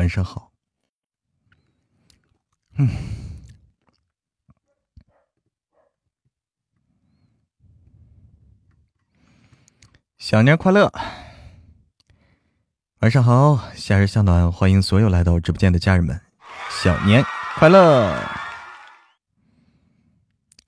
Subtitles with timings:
[0.00, 0.50] 晚上好。
[2.78, 2.88] 嗯，
[10.16, 10.90] 小年快乐！
[13.00, 16.18] 晚上好，夏日向暖，欢迎所有来到我直播间的家人们，
[16.82, 17.22] 小年
[17.56, 18.18] 快乐！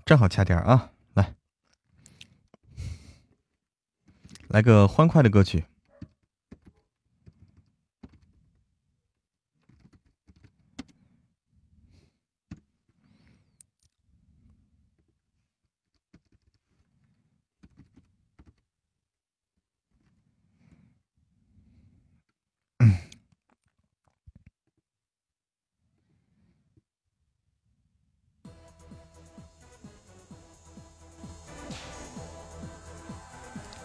[0.05, 1.35] 正好掐点啊，来，
[4.49, 5.65] 来个欢快的歌曲。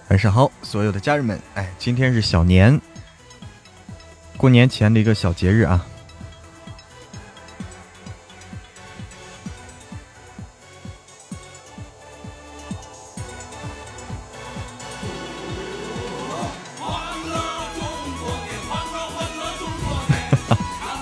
[0.09, 2.79] 晚上好，所有的家人们，哎，今天是小年，
[4.37, 5.85] 过年前的一个小节日啊。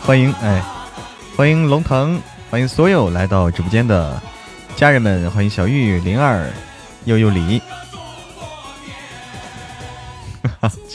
[0.04, 0.64] 欢迎哎，
[1.38, 2.20] 欢迎龙腾，
[2.50, 4.20] 欢迎所有来到直播间的
[4.76, 6.52] 家人们，欢迎小玉、灵儿、
[7.04, 7.62] 悠悠李。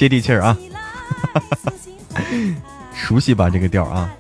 [0.00, 0.56] 接地气儿啊，
[2.96, 4.10] 熟悉吧这个调啊？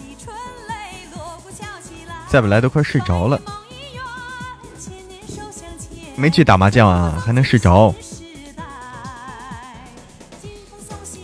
[2.28, 3.40] 再不来都快睡着了，
[6.16, 7.94] 没去打麻将啊，还能睡着？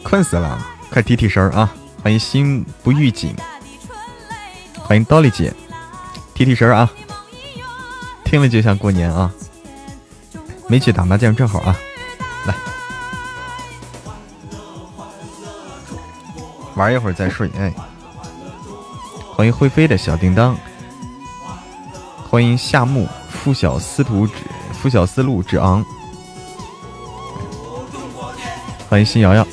[0.03, 1.71] 困死了，快提提神啊！
[2.03, 3.37] 欢迎心不预警，
[4.79, 5.53] 欢迎刀丽姐，
[6.33, 6.91] 提提神啊！
[8.25, 9.31] 听了就像过年啊！
[10.67, 11.77] 没去打麻将正好啊，
[16.77, 17.73] 玩一会儿再睡，哎！
[19.35, 20.55] 欢迎会飞的小叮当，
[22.29, 24.35] 欢迎夏木拂晓司徒之
[24.75, 25.83] 拂晓思路之昂，
[28.91, 29.47] 欢迎新瑶瑶。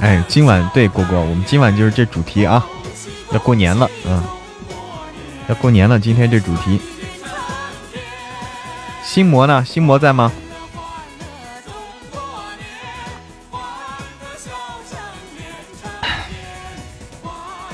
[0.00, 2.66] 哎，今晚对果果，我们今晚就是这主题啊，
[3.30, 4.22] 要过年了，嗯，
[5.48, 6.80] 要过年了，今天这主题。
[9.04, 9.62] 心魔呢？
[9.66, 10.32] 心魔在吗？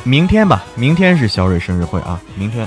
[0.07, 2.21] 明天吧，明天是小蕊生日会啊！
[2.37, 2.65] 明天，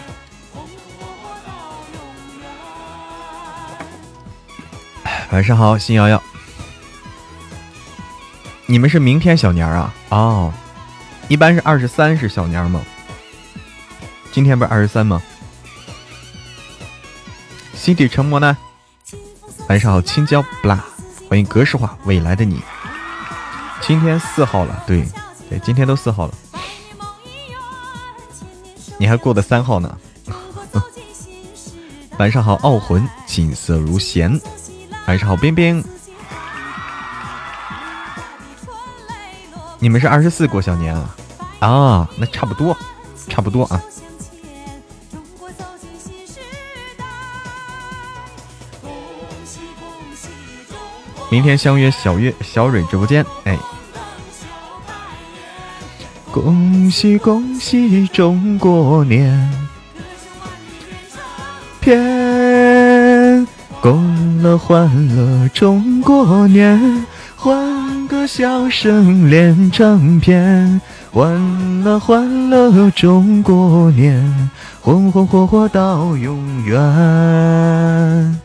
[5.32, 6.22] 晚上好，新瑶瑶，
[8.66, 9.94] 你们是明天小年儿啊？
[10.10, 10.54] 哦，
[11.30, 12.82] 一般是二十三是小年儿吗？
[14.34, 15.22] 今天不是二十三吗？
[17.74, 18.58] 心底沉默呢？
[19.70, 20.84] 晚上好，青椒不辣，
[21.30, 22.62] 欢迎格式化未来的你。
[23.80, 25.08] 今天四号了，对
[25.50, 26.34] 对，今天都四号了。
[29.00, 29.98] 你还过的三号呢，
[32.20, 34.40] 晚上好，傲魂景色如弦，
[35.08, 35.82] 晚上好，冰冰，
[39.80, 41.16] 你们是二十四过小年啊？
[41.60, 42.78] 啊，那差不多，
[43.30, 43.82] 差不多啊。
[51.32, 53.58] 明天相约小月小蕊直播间，哎。
[56.32, 59.50] 恭喜恭喜中国年，
[61.80, 63.48] 片
[63.82, 67.06] 恭乐欢乐中国年，
[67.36, 74.50] 欢歌笑声连成片，欢乐欢乐中国年，
[74.82, 78.40] 红红火火到永远。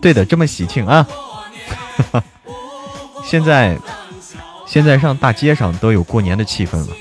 [0.00, 1.06] 对的，这么喜庆啊！
[3.24, 3.76] 现在。
[4.70, 6.94] 现在上大街上都有过年的气氛了。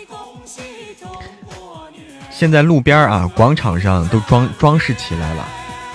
[2.31, 5.47] 现在路边啊，广场上都装装饰起来了，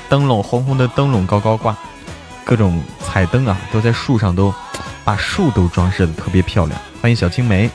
[0.09, 1.77] 灯笼红红的灯笼高高挂，
[2.45, 4.55] 各种彩灯啊都在树上都
[5.05, 6.81] 把树都装饰的特别漂亮。
[7.03, 7.69] 欢迎小青梅，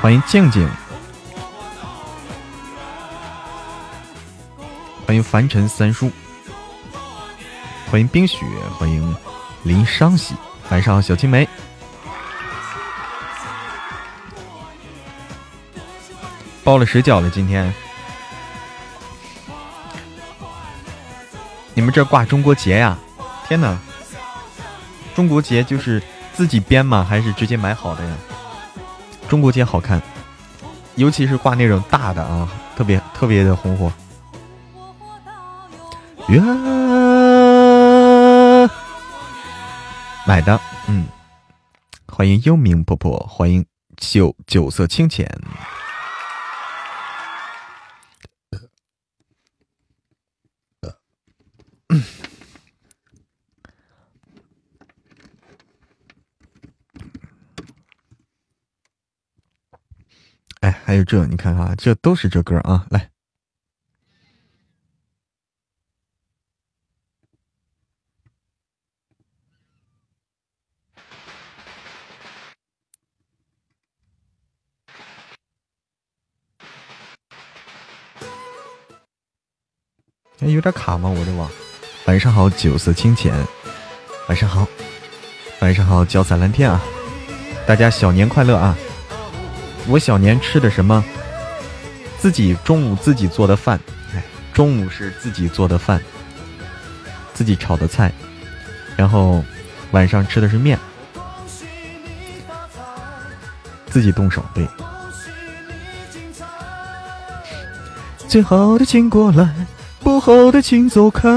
[0.00, 0.68] 欢迎静静，
[5.06, 6.10] 欢迎凡尘三叔，
[7.88, 8.38] 欢迎冰雪，
[8.76, 9.16] 欢迎
[9.62, 10.34] 林商喜。
[10.70, 11.46] 晚上好，小青梅，
[16.64, 17.28] 包了水饺了。
[17.28, 17.72] 今天，
[21.74, 22.96] 你们这挂中国结呀？
[23.46, 23.78] 天哪！
[25.14, 27.06] 中国结就是自己编吗？
[27.06, 28.16] 还是直接买好的呀？
[29.28, 30.00] 中国结好看，
[30.94, 33.92] 尤其是挂那种大的啊，特别特别的红火。
[40.24, 40.58] 买的，
[40.88, 41.06] 嗯，
[42.06, 43.66] 欢迎幽冥婆婆，欢迎
[43.96, 45.28] 酒酒色清浅。
[60.60, 62.86] 哎，还有这，你看看，这都是这歌啊！
[62.90, 63.10] 来，
[80.42, 81.08] 哎，有点卡吗？
[81.08, 81.48] 我的网。
[82.06, 83.32] 晚上好，酒色清浅。
[84.28, 84.66] 晚上好，
[85.60, 86.82] 晚上好，脚踩蓝天啊！
[87.64, 88.76] 大家小年快乐啊！
[89.86, 91.04] 我小年吃的什么？
[92.18, 93.78] 自己中午自己做的饭，
[94.14, 94.22] 哎，
[94.52, 96.00] 中午是自己做的饭，
[97.34, 98.12] 自己炒的菜，
[98.96, 99.44] 然后
[99.92, 100.78] 晚上吃的是面，
[103.86, 104.66] 自己动手对。
[108.28, 109.52] 最好的请过来，
[110.02, 111.28] 不好的请走开，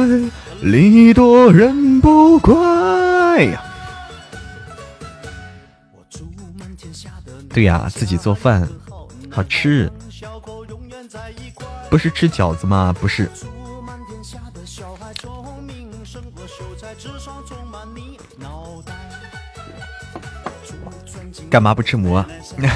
[0.62, 3.64] 礼多人不怪呀。
[7.50, 8.68] 对呀，自己做饭
[9.30, 9.90] 好吃，
[11.90, 12.94] 不是吃饺子吗？
[13.00, 13.30] 不是。
[21.50, 22.26] 干嘛不吃馍？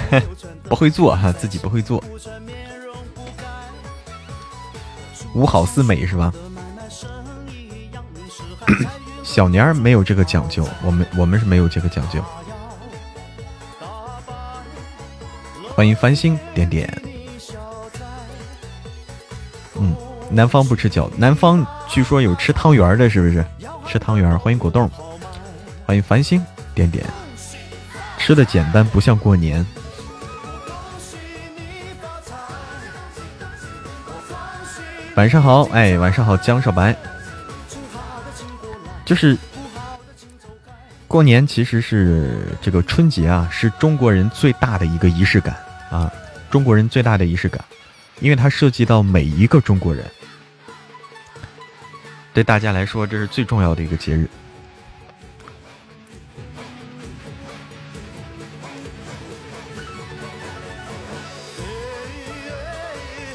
[0.70, 2.02] 不会做哈，自己不会做。
[5.40, 6.34] 五好四美是吧？
[9.24, 12.22] 小年儿没有这个讲究，我们我们是没有这个讲究。
[15.74, 17.02] 欢迎繁星点点，
[19.76, 19.96] 嗯，
[20.30, 23.46] 南方不吃饺子，南方据说有吃汤圆的，是不是？
[23.88, 24.92] 吃汤圆，欢迎果冻，
[25.86, 26.46] 欢迎繁星
[26.76, 27.06] 点点，
[28.18, 29.66] 吃的简单，不像过年。
[35.20, 36.96] 晚上好，哎，晚上好，江少白，
[39.04, 39.38] 就是。
[41.10, 45.58] 过年其实是这个春节啊，是中国人最大的一个仪式感
[45.92, 46.10] 啊，
[46.50, 47.62] 中国人最大的仪式感，
[48.22, 50.06] 因为它涉及到每一个中国人，
[52.34, 54.26] 对大家来说这是最重要的一个节日。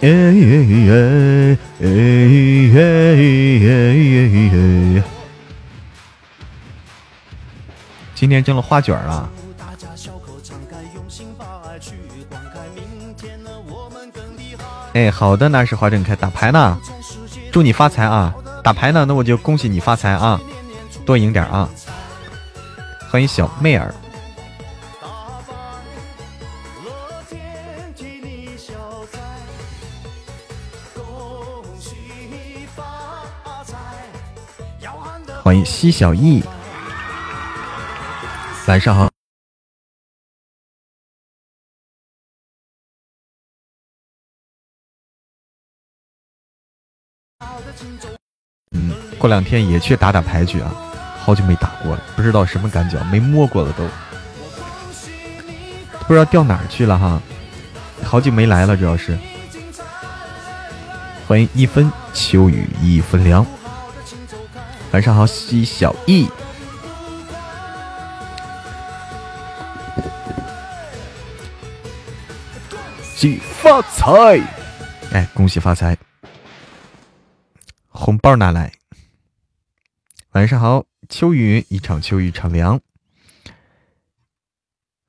[0.05, 1.89] 哎哎哎哎
[3.65, 3.73] 哎
[4.53, 5.03] 哎
[8.15, 9.31] 今天蒸了花卷啊！
[14.93, 16.79] 哎，好的，那是花正开打牌呢，
[17.51, 18.35] 祝你发财啊！
[18.63, 20.39] 打牌呢，那我就恭喜你发财啊，
[21.07, 21.67] 多赢点啊！
[23.11, 23.95] 欢迎小妹儿。
[35.45, 36.43] 欢迎西小艺。
[38.67, 39.11] 晚上好。
[48.71, 50.75] 嗯，过两天也去打打牌去啊，
[51.21, 53.87] 好久没打过了，不知道什么感觉，没摸过了都，
[56.07, 57.21] 不知道掉哪儿去了哈，
[58.03, 59.19] 好久没来了，主要是。
[61.29, 63.47] 欢迎一分秋雨一分凉。
[64.95, 66.29] 晚上好，西小艺。
[73.61, 74.39] 发财！
[75.13, 75.99] 哎，恭喜发财！
[77.89, 78.73] 红包拿来！
[80.31, 82.81] 晚上好，秋雨一场秋雨一场凉。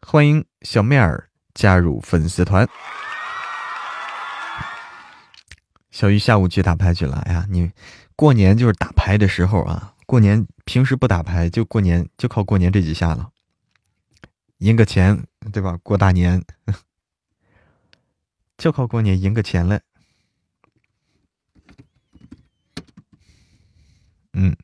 [0.02, 2.68] 欢迎小妹儿加入粉丝团。
[5.92, 7.22] 小鱼下午去打牌去了。
[7.28, 7.72] 哎呀，你
[8.16, 9.94] 过年就是打牌的时候啊！
[10.06, 13.32] 过年平时不打牌，就过年就靠过年这几下了，
[14.60, 15.78] 赢个钱，对吧？
[15.84, 16.44] 过大年。
[18.58, 19.82] 就靠过年赢个钱了，
[24.32, 24.56] 嗯，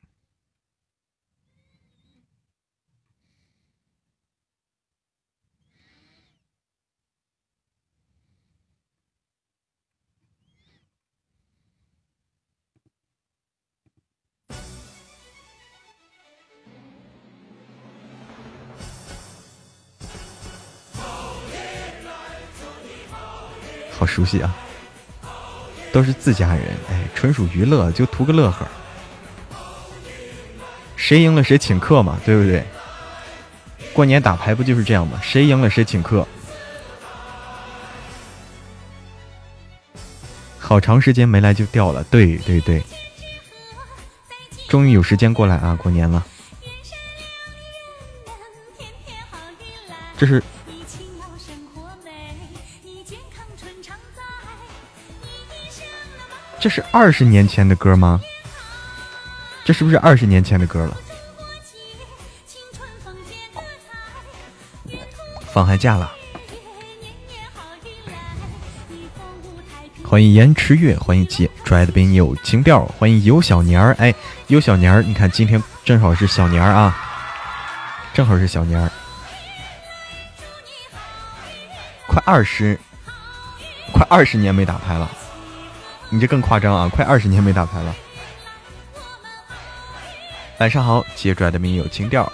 [24.01, 24.51] 好熟悉啊，
[25.91, 28.67] 都是自家人，哎，纯属娱乐，就图个乐呵。
[30.95, 32.65] 谁赢了谁请客嘛，对不对？
[33.93, 35.19] 过年打牌不就是这样吗？
[35.21, 36.27] 谁赢了谁请客。
[40.57, 42.81] 好长时间没来就掉了，对对对，
[44.67, 45.77] 终于有时间过来啊！
[45.79, 46.25] 过年了，
[50.17, 50.41] 这是
[56.61, 58.21] 这是二十年前的歌吗？
[59.65, 60.95] 这是不是二十年前的歌了？
[65.51, 66.13] 放寒假了。
[70.05, 74.13] 欢迎烟池月，欢迎姐拽的冰有情调，欢迎有小年儿，哎，
[74.45, 76.95] 有小年儿，你看今天正好是小年儿啊，
[78.13, 78.91] 正好是小年儿，
[82.05, 82.79] 快二十，
[83.93, 85.09] 快二十年没打牌了，
[86.13, 87.95] 你这更夸张啊，快二十年没打牌了。
[90.57, 92.29] 晚上好，姐拽的冰有情调，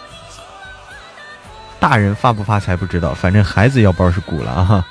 [1.79, 4.85] 大人发不发财不知道，反正孩子腰包是鼓了啊。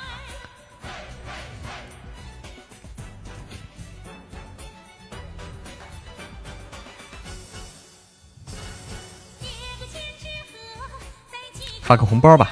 [11.81, 12.51] 发个红包吧，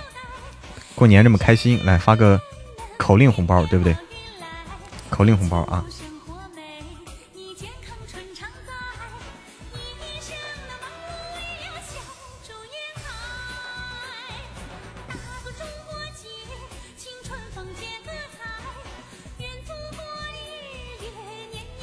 [0.95, 2.39] 过年这么开心，来发个
[2.97, 3.95] 口令红包，对不对？
[5.09, 5.83] 口令红包啊！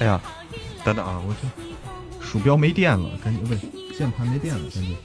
[0.02, 0.20] 哎呀，
[0.82, 4.96] 等等啊，我这鼠标没电了，赶紧不对，键盘没电了，赶紧。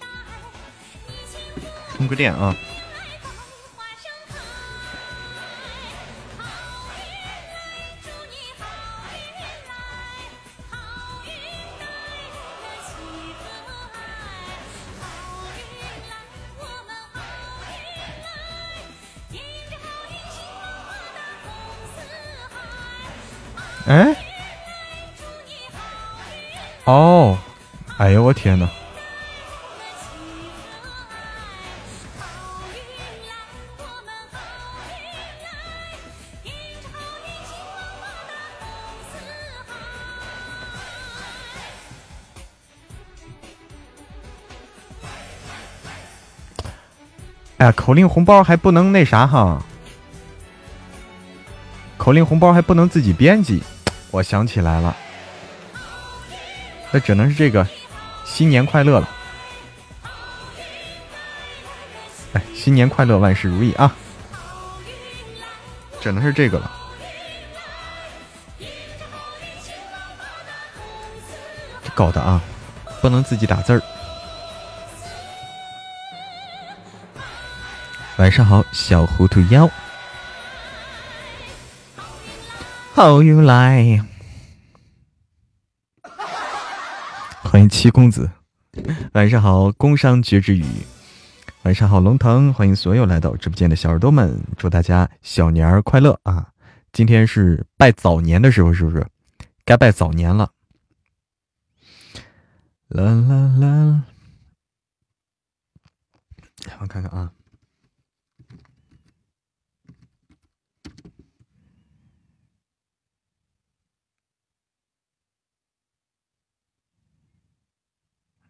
[1.96, 2.56] 充个电啊！
[26.88, 27.38] 哦，
[27.98, 28.66] 哎呦我天哪！
[47.58, 49.62] 哎呀，口令红包还不能那啥哈，
[51.98, 53.62] 口令红包还不能自己编辑。
[54.12, 54.96] 我想起来了，
[56.92, 57.68] 那只能是这个
[58.26, 59.10] “新年快乐”了。
[62.34, 63.94] 哎，新年快乐，万事如意啊！
[66.00, 66.72] 只能是这个了。
[71.84, 72.42] 这搞的啊，
[73.02, 73.82] 不能自己打字儿。
[78.18, 79.70] 晚上好，小糊涂妖。
[82.94, 84.02] 好运来，
[87.58, 88.30] 欢迎七公子。
[89.14, 90.64] 晚上好，工商绝之语。
[91.64, 92.54] 晚上好，龙腾。
[92.54, 96.54] 欢迎所有来到直播间的小耳朵们，祝大家小年儿快乐啊！
[96.94, 99.04] 今天是拜早年的时候，是不是？
[99.66, 100.52] 该拜早年了。
[102.90, 104.04] 啦啦啦！
[106.80, 107.32] 我看看啊。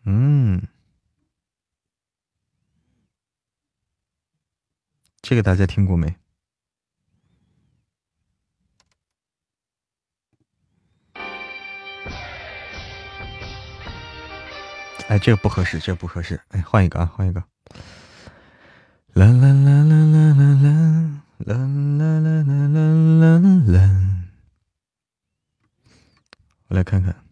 [0.10, 0.66] 嗯，
[5.20, 6.16] 这个大家听过没？
[15.10, 16.40] 哎，这个不合适，这个不合适。
[16.52, 17.44] 哎，换一个啊，换一个。
[19.12, 20.88] 啦啦啦啦啦啦啦
[21.40, 21.54] 啦
[21.98, 24.24] 啦啦啦啦啦。
[26.70, 27.27] 我来看看。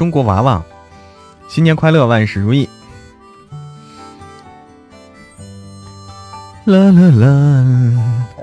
[0.00, 0.64] 中国娃娃，
[1.46, 2.66] 新年快乐，万事如意。
[6.64, 7.26] 啦啦啦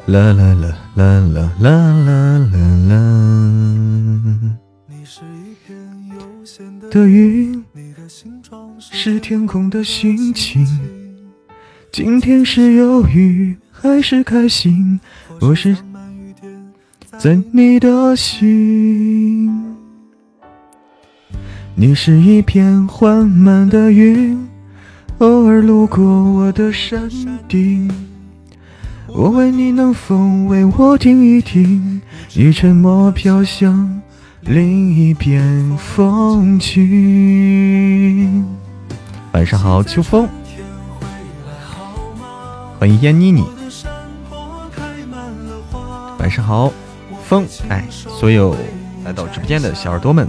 [0.06, 2.60] 啦啦啦啦啦啦啦
[2.90, 2.94] 啦。
[6.92, 7.66] 的云
[8.80, 10.64] 是天空的心情，
[11.92, 15.00] 今天是忧郁还是开心？
[15.42, 15.76] 我是
[17.18, 19.67] 在你的心。
[21.80, 24.50] 你是一片缓慢的云，
[25.20, 27.08] 偶尔路过我的山
[27.48, 27.88] 顶，
[29.06, 30.18] 我问你能否
[30.48, 32.02] 为我听一听，
[32.34, 34.02] 你沉默飘向
[34.42, 38.44] 另一边风景。
[39.34, 40.28] 晚上好，秋风，
[42.80, 43.46] 欢迎燕妮妮。
[46.18, 46.74] 晚上好，
[47.24, 48.58] 风，哎，所有
[49.06, 50.28] 来到直播间的小耳朵们，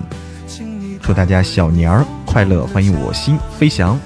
[1.08, 2.66] 祝大家小年儿快乐！
[2.66, 3.98] 欢迎我心飞翔。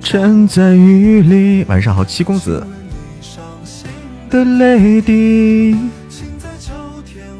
[0.00, 1.64] 站在雨里。
[1.68, 2.66] 晚上好，七公子。
[4.28, 5.76] 的泪滴，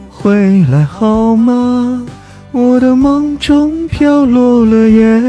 [0.09, 2.07] 回来好吗？
[2.53, 5.21] 我的梦中飘落了叶，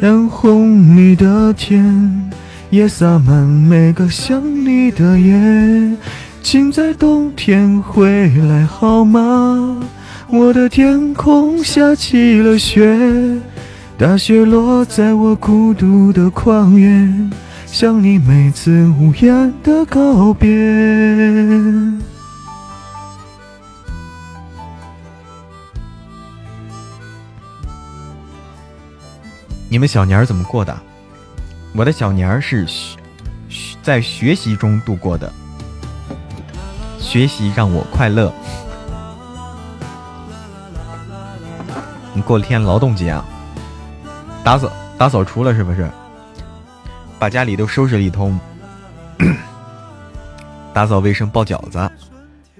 [0.00, 2.27] 染红你的天，
[2.70, 5.96] 也洒满每个想你的夜。
[6.42, 9.82] 请在冬天回来好吗？
[10.28, 12.96] 我的天空下起了雪，
[13.96, 17.30] 大雪落在我孤独的旷野，
[17.66, 20.48] 像你每次无言的告别。
[29.70, 30.78] 你们小年儿怎么过的？
[31.78, 32.98] 我的小年儿是学
[33.84, 35.32] 在学习中度过的，
[36.98, 38.32] 学习让我快乐。
[42.12, 43.24] 你过了天劳动节啊？
[44.42, 44.68] 打扫
[44.98, 45.88] 打扫除了是不是？
[47.16, 48.36] 把家里都收拾了一通，
[50.74, 51.88] 打扫卫生、包饺子、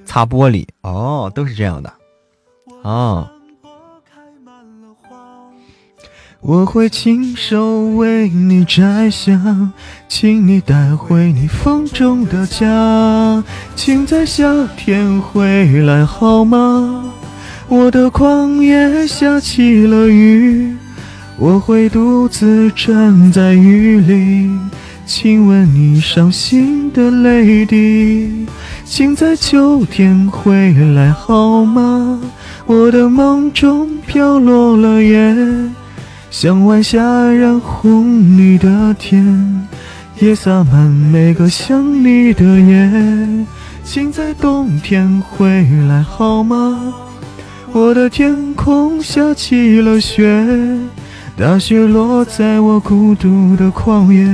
[0.05, 1.93] 擦玻璃，哦，都是这样的，
[2.85, 3.29] 哦。
[6.49, 9.39] 我会亲手为你摘下，
[10.09, 13.45] 请你带回你风中的家，
[13.77, 17.05] 请在夏天回来好吗？
[17.69, 20.75] 我的旷野下起了雨，
[21.37, 24.51] 我会独自站在雨里，
[25.05, 28.47] 亲吻你伤心的泪滴，
[28.87, 32.19] 请在秋天回来好吗？
[32.65, 35.37] 我的梦中飘落了叶。
[36.31, 37.01] 像晚霞
[37.33, 39.67] 染红你的天，
[40.21, 43.47] 也洒满每个想你的夜。
[43.83, 46.95] 请在冬天回来好吗？
[47.73, 50.47] 我的天空下起了雪，
[51.37, 54.27] 大雪落在我孤独的旷野，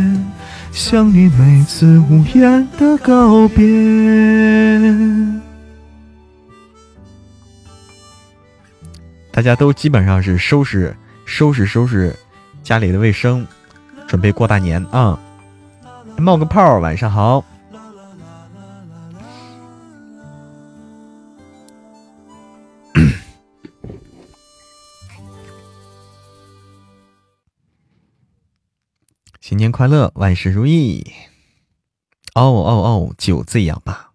[0.72, 3.64] 像你每次无言的告别。
[9.30, 10.94] 大家都基本上是收拾。
[11.26, 12.16] 收拾收拾
[12.62, 13.46] 家里的卫生，
[14.06, 15.18] 准备过大年啊！
[16.16, 17.44] 冒个泡，晚上好。
[29.40, 31.04] 新年快乐，万事如意。
[32.34, 34.12] 哦哦哦，就这样吧。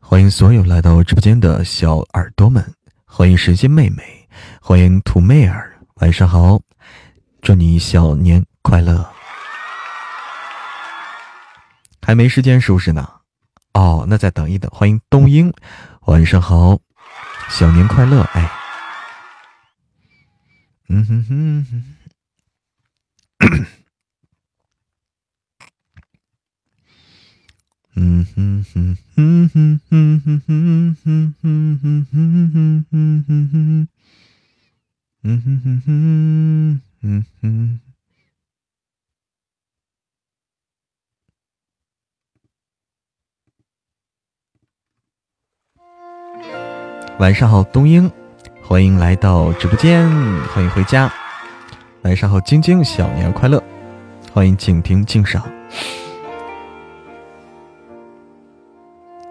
[0.00, 4.21] 欢迎所有来到直播间的小耳朵们，欢迎神仙妹妹。
[4.64, 6.62] 欢迎土妹儿，晚上好，
[7.42, 9.12] 祝你小年快乐。
[12.00, 13.10] 还没时间收拾呢，
[13.74, 14.70] 哦，那再等一等。
[14.70, 15.52] 欢迎冬英，
[16.02, 16.78] 晚上好，
[17.50, 18.48] 小年快乐，哎，
[20.88, 21.66] 嗯哼哼
[23.40, 23.66] 哼，
[27.96, 33.88] 嗯哼哼哼哼哼哼哼哼哼哼哼哼哼。
[35.24, 37.80] 嗯哼哼哼，嗯哼。
[47.20, 48.10] 晚上好，冬英，
[48.64, 50.10] 欢迎来到直播间，
[50.48, 51.08] 欢迎回家。
[52.02, 53.62] 晚上好，晶晶，小年快乐，
[54.32, 55.48] 欢迎静听静赏。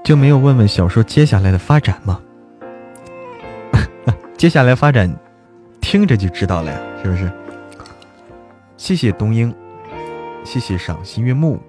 [0.06, 2.22] 就没有问问小说接下来的发展吗？
[4.38, 5.14] 接下来发展。
[5.92, 7.30] 听着就知道了呀，是不是？
[8.78, 9.54] 谢谢冬英，
[10.46, 11.60] 谢谢赏心悦目。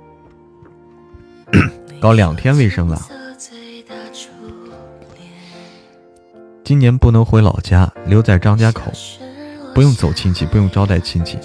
[2.01, 3.03] 搞两天卫生了，
[6.63, 8.93] 今年不能回老家，留在张家口，
[9.75, 11.37] 不用走亲戚，不用招待亲戚，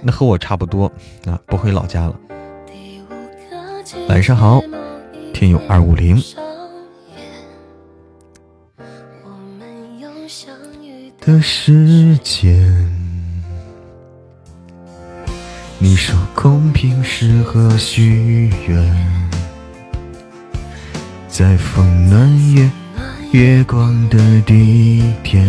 [0.00, 0.90] 那和我差不多
[1.26, 2.18] 啊，不回老家了。
[4.08, 4.62] 晚上好，
[5.34, 6.18] 听友二五零。
[11.28, 12.56] 的时间，
[15.78, 18.82] 你说公平适合许愿，
[21.28, 22.70] 在风暖夜
[23.32, 25.46] 月光的地点。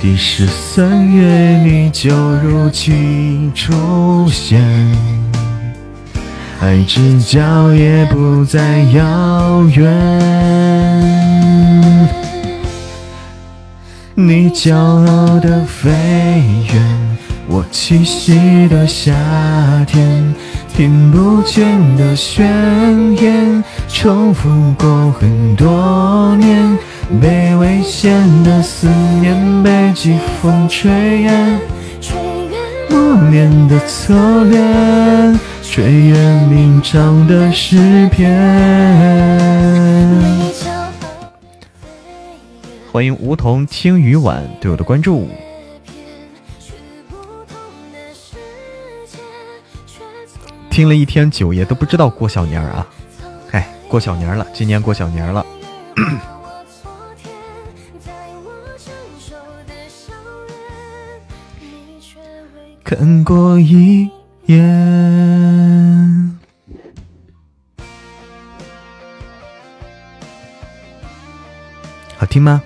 [0.00, 4.62] 第十三月，你就如期出现，
[6.60, 11.10] 爱之角也不再遥远。
[14.26, 15.90] 你骄傲的飞
[16.72, 17.16] 远，
[17.48, 19.12] 我栖息的夏
[19.86, 20.34] 天，
[20.74, 22.46] 听不见的宣
[23.16, 26.78] 言，重复过很多年。
[27.20, 28.12] 被危险
[28.44, 28.86] 的思
[29.20, 31.60] 念被季风吹远，
[32.88, 38.30] 默念的侧脸，吹远鸣唱的诗篇。
[42.92, 45.28] 欢迎梧桐青雨晚对我的关注。
[50.70, 52.84] 听了一天九爷都不知道过小年啊！
[53.52, 55.46] 哎，过小年了，今年过小年了。
[62.82, 64.10] 看过一
[64.46, 66.36] 眼，
[72.16, 72.60] 好听吗？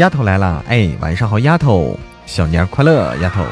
[0.00, 3.44] 丫头来了，哎，晚上好，丫头，小年快乐，丫头。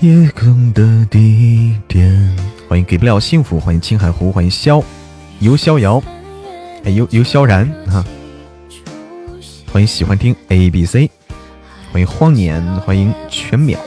[0.00, 2.36] 夜空的地点。
[2.68, 4.82] 欢迎给不了幸福，欢迎青海湖，欢迎萧
[5.38, 6.02] 游逍遥，
[6.82, 8.04] 哎游游萧然哈，
[9.72, 11.08] 欢迎喜欢听 A B C，
[11.92, 13.78] 欢迎荒年，欢迎全淼。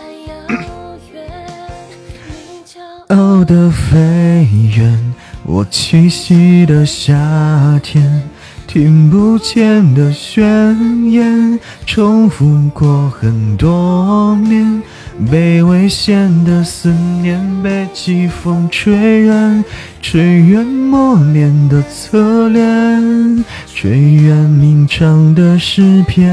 [3.46, 8.22] 的飞远，我栖息的夏天，
[8.68, 10.76] 听不见的宣
[11.12, 14.82] 言，重复过很多年。
[15.30, 19.64] 被危险的思念被季风吹远，
[20.02, 26.26] 吹远默念的侧脸，吹远鸣唱的诗篇。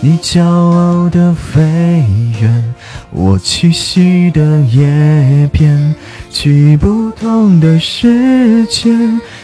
[0.00, 1.60] 你骄傲的飞
[2.40, 2.74] 远，
[3.10, 5.94] 我栖息的叶片，
[6.30, 8.90] 去不同的世界。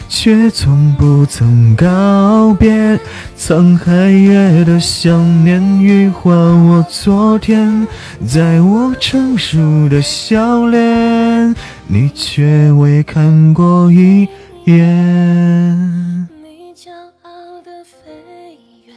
[0.07, 2.97] 却从不曾告别，
[3.35, 7.87] 沧海月的想念羽化我昨天，
[8.25, 11.55] 在我成熟的笑脸，
[11.87, 14.27] 你却未看过一
[14.65, 14.75] 眼。
[16.43, 16.91] 你骄
[17.23, 18.95] 傲的飞远，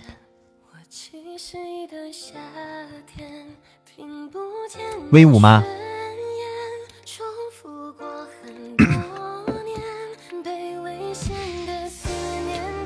[0.71, 1.57] 我栖息
[1.91, 2.35] 的夏
[3.17, 3.27] 天
[5.11, 5.65] 威武吗？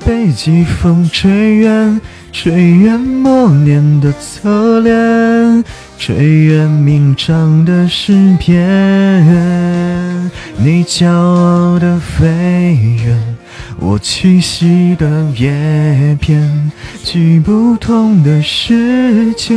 [0.05, 5.63] 被季风吹远，吹远默念的侧脸，
[5.97, 10.29] 吹远鸣唱的诗篇。
[10.57, 13.32] 你骄傲的飞远。
[13.85, 16.71] 我栖息的叶片，
[17.03, 19.53] 去不同的世界，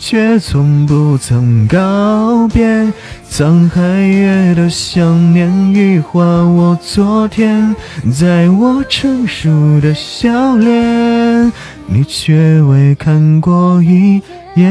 [0.00, 2.92] 却从不曾告别。
[3.30, 7.74] 沧海月的想念羽化我昨天，
[8.12, 9.48] 在我成熟
[9.80, 11.52] 的笑脸，
[11.86, 14.20] 你却未看过一
[14.56, 14.66] 眼。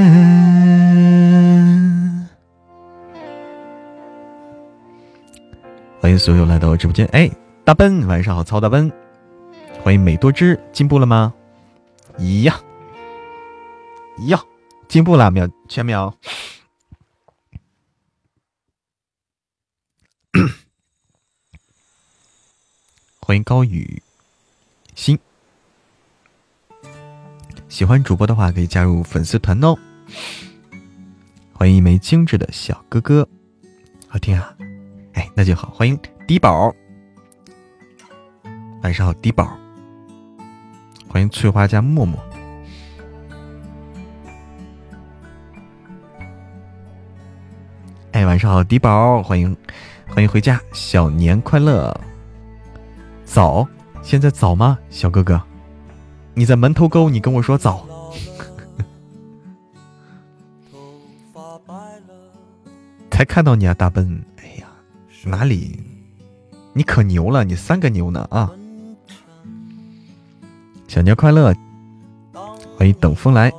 [6.02, 7.32] 欢迎所有来到我直播间，哎。
[7.64, 8.92] 大奔，晚上好，曹大奔，
[9.84, 11.32] 欢迎美多汁，进步了吗？
[12.18, 12.60] 咦呀，
[14.28, 14.44] 呀，
[14.88, 16.12] 进步了，秒全秒。
[23.22, 24.02] 欢迎高宇
[24.96, 25.20] 心，
[27.70, 29.78] 喜欢主播的话可以加入粉丝团哦。
[31.54, 33.30] 欢迎一枚精致的小哥哥，
[34.08, 34.58] 好听啊！
[35.14, 35.96] 哎，那就好，欢迎
[36.28, 36.74] 迪宝。
[38.82, 39.56] 晚上好，迪宝，
[41.08, 42.20] 欢迎翠花加默默。
[48.12, 49.56] 哎，晚上好，迪宝，欢迎
[50.08, 51.96] 欢迎回家，小年快乐。
[53.24, 53.68] 早，
[54.02, 55.40] 现在早吗，小哥哥？
[56.34, 57.86] 你在门头沟，你跟我说早。
[63.12, 64.26] 才看到你啊，大奔！
[64.38, 64.66] 哎呀，
[65.24, 65.80] 哪里？
[66.74, 68.52] 你可牛了，你三个牛呢啊！
[70.92, 71.56] 小年快乐！
[72.78, 73.50] 欢迎等风来。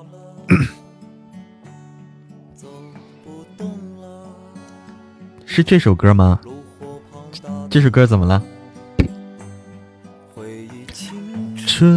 [5.46, 6.38] 是这首歌吗？
[7.70, 8.42] 这首歌怎么了
[11.66, 11.90] 春。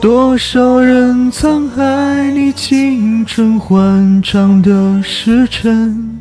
[0.00, 6.19] 多少人曾爱你青春欢畅的时辰，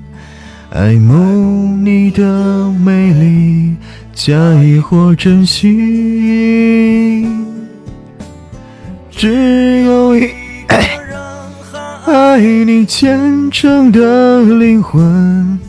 [0.71, 3.75] 爱慕你的美丽，
[4.13, 5.67] 假意或真心。
[9.09, 10.29] 只有一
[10.67, 11.17] 个人
[12.05, 15.59] 爱你虔诚的灵魂，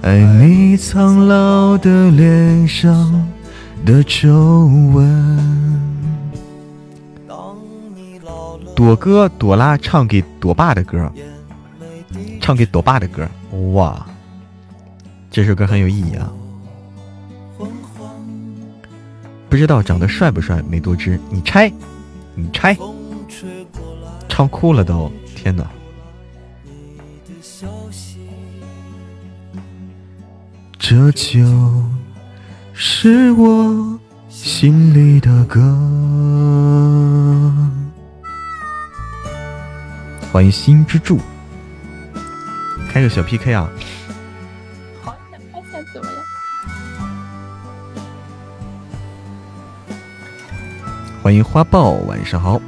[0.00, 3.28] 爱你苍老的脸上
[3.84, 5.82] 的皱纹。
[8.74, 11.12] 朵哥朵拉唱给朵爸的歌，
[12.40, 13.28] 唱给朵爸的歌，
[13.74, 14.06] 哇，
[15.32, 16.30] 这首歌很有意义啊。
[19.48, 20.62] 不知道长得帅不帅？
[20.68, 21.72] 没多知，你猜。
[22.34, 22.76] 你猜，
[24.28, 25.12] 唱哭了都！
[25.34, 25.66] 天哪，
[30.78, 31.44] 这就
[32.72, 35.60] 是我心里的歌。
[40.32, 41.18] 欢迎心之助，
[42.88, 43.70] 开个小 PK 啊！
[51.22, 52.60] 欢迎花豹，晚上好。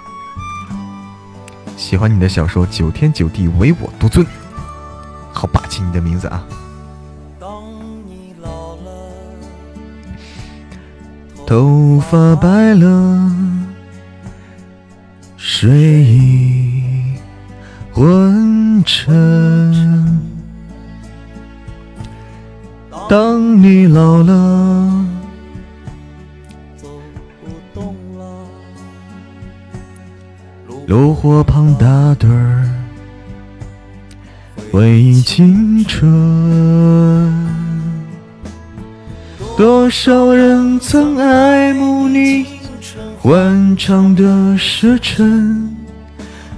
[1.76, 4.24] 喜欢你的小说《九天九地唯我独尊》，
[5.30, 6.42] 好霸气你的名字啊！
[7.38, 7.62] 当
[8.06, 9.12] 你老了
[11.46, 13.30] 头发白了，
[15.36, 16.83] 睡意
[17.94, 20.20] 昏沉。
[23.08, 25.06] 当你老了，
[30.88, 32.68] 炉火旁打盹儿，
[34.72, 37.32] 回忆青春。
[39.56, 42.44] 多少人曾爱慕你
[43.20, 45.73] 欢畅的时辰，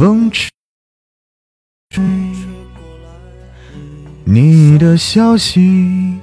[0.00, 2.02] 风吹
[4.24, 6.18] 你的消息，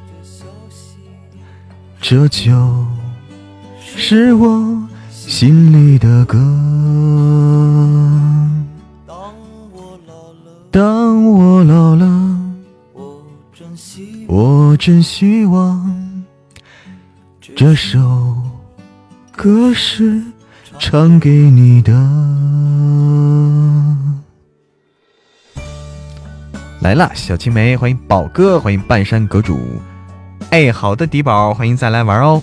[2.02, 2.88] 这就
[3.80, 6.40] 是我心里的歌。
[9.06, 9.16] 当
[9.72, 12.36] 我老了，当我老了
[14.28, 16.26] 我真希望
[17.56, 18.36] 这首
[19.32, 20.20] 歌是
[20.80, 21.94] 唱给你的。
[26.80, 29.60] 来了，小青梅，欢迎宝哥，欢迎半山阁主。
[30.52, 32.42] 哎，好的，迪宝，欢迎再来玩哦。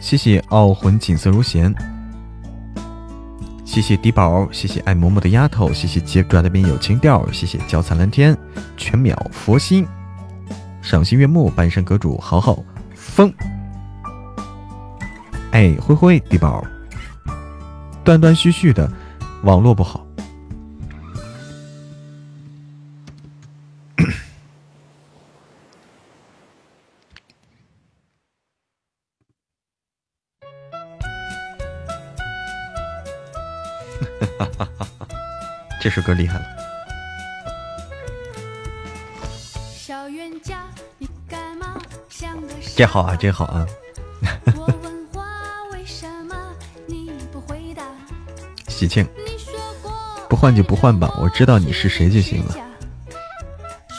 [0.00, 1.72] 谢谢傲魂锦瑟如弦。
[3.64, 8.36] 谢谢迪宝，谢谢爱嬷嬷的丫头，谢谢接转的边有情调，谢谢脚踩蓝天，
[8.76, 9.86] 全秒佛心，
[10.82, 12.58] 赏心悦目，半山阁主好好
[12.94, 13.32] 风，
[15.52, 16.64] 哎灰灰迪宝，
[18.02, 18.90] 断断续续的，
[19.44, 20.04] 网络不好。
[35.80, 36.44] 这首歌厉害了。
[42.76, 43.66] 这好啊，这好啊。
[48.68, 49.04] 喜庆，
[50.28, 52.54] 不换就不换吧，我知道你是谁就行了。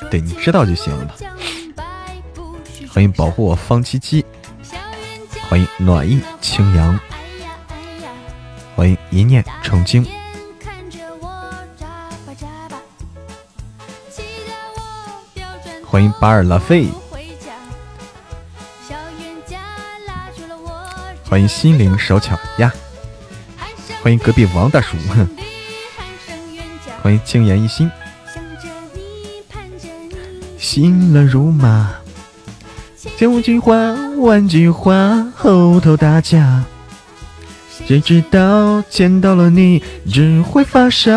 [0.10, 1.14] 对你知道就行了。
[2.90, 4.26] 欢迎保护我方七七，
[5.50, 6.98] 欢迎暖意清扬，
[8.76, 10.06] 欢迎一念成精。
[15.92, 16.88] 欢迎巴尔拉费，
[21.28, 22.72] 欢迎心灵手巧呀，
[24.04, 24.96] 欢迎隔壁王大叔，
[27.02, 27.90] 欢迎静言一心，
[30.60, 31.92] 心乱如麻。
[33.18, 33.74] 千句话，
[34.20, 36.64] 万句话，后头打架。
[37.88, 41.12] 谁知道见到了你只会发傻。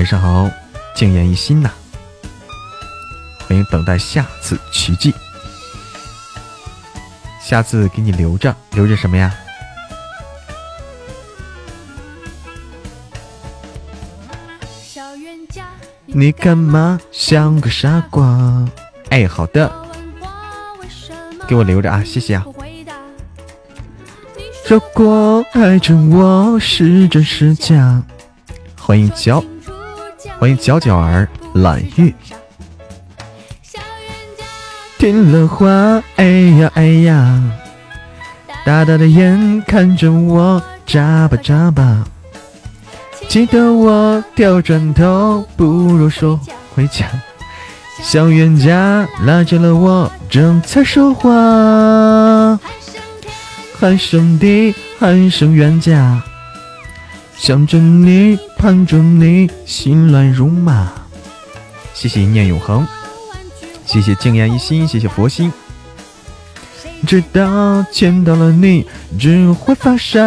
[0.00, 0.50] 晚上好，
[0.94, 1.70] 静言一心呐，
[3.46, 5.12] 欢迎等待下次奇迹。
[7.38, 9.30] 下次给你留着，留着什么呀？
[16.06, 18.66] 你干嘛像个傻瓜？
[19.10, 19.70] 哎，好的，
[21.46, 22.46] 给我留着啊，谢谢啊。
[24.66, 28.02] 如果爱着我是真是假？
[28.78, 29.44] 欢迎角，
[30.40, 32.14] 欢迎角角儿揽月。
[34.96, 36.24] 听了话，哎
[36.58, 37.42] 呀哎呀，
[38.64, 42.06] 大大的眼看着我眨巴眨巴。
[43.28, 46.40] 记得我掉转头，不如说
[46.74, 47.04] 回家。
[48.02, 52.58] 小冤家拉着了我，正在说话。
[53.78, 56.22] 喊声弟，喊声冤家，
[57.36, 60.92] 想着你，盼着你，心乱如麻。
[61.94, 62.86] 谢谢一念永恒，
[63.86, 65.50] 谢谢静言一心，谢谢佛心。
[67.06, 68.86] 直到见到了你，
[69.18, 70.18] 只会发傻。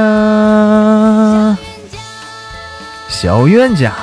[3.08, 3.93] 小冤家，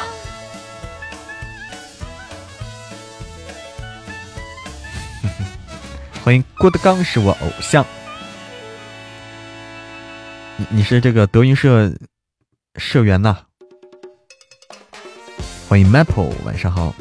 [6.22, 7.84] 欢迎郭德纲是我偶像。
[10.56, 11.92] 你你是这个德云社
[12.76, 13.38] 社员呐？
[15.70, 16.92] 欢迎 Maple，晚上好。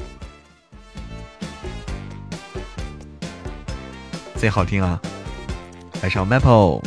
[4.35, 5.01] 贼好听啊！
[6.03, 6.79] 晚上 Maple，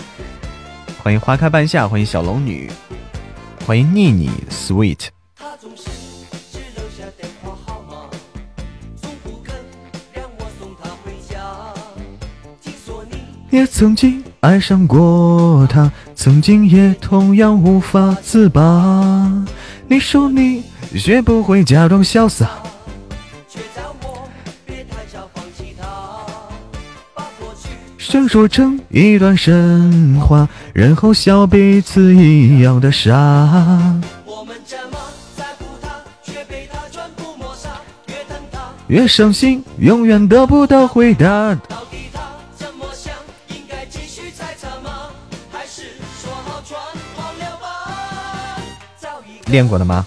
[1.02, 2.70] 欢迎花开半夏，欢迎小龙女，
[3.66, 5.08] 欢迎妮妮 Sweet。
[13.50, 19.44] 也曾经爱上过他，曾经也同样无法自拔。
[19.88, 20.62] 你说你
[20.98, 22.48] 学不会假装潇洒，
[23.48, 24.28] 却叫我
[24.64, 25.86] 别太早放弃他。
[27.14, 33.10] 把过去说成一段神话，然后笑彼此一样的傻。
[34.24, 34.98] 我们这么
[35.36, 35.88] 在乎他，
[36.22, 37.70] 却被他全部抹杀。
[38.08, 41.26] 越等他越伤心，永远得不到回答。
[41.68, 42.20] 到底他
[42.54, 43.12] 怎么想？
[43.48, 45.08] 应该继续猜测吗？
[45.50, 45.82] 还是
[46.22, 46.76] 说好全
[47.16, 48.60] 忘了吧？
[49.46, 50.06] 练过了吗？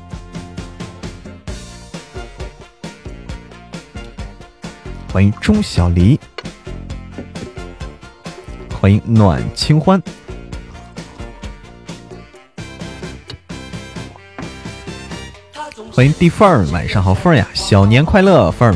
[5.11, 6.17] 欢迎钟小黎，
[8.79, 10.01] 欢迎暖清欢，
[15.91, 18.75] 欢迎地缝儿，晚上好，缝儿呀，小年快乐，缝儿。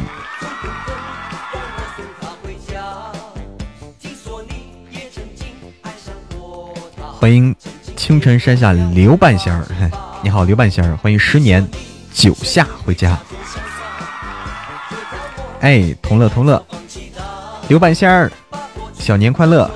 [7.18, 7.56] 欢迎
[7.96, 9.66] 清晨山下刘半仙儿，
[10.22, 11.66] 你好，刘半仙儿，欢迎十年
[12.14, 13.18] 九夏回家。
[15.66, 16.64] 哎，同乐同乐，
[17.70, 18.32] 刘半仙儿，
[19.00, 19.68] 小年快乐！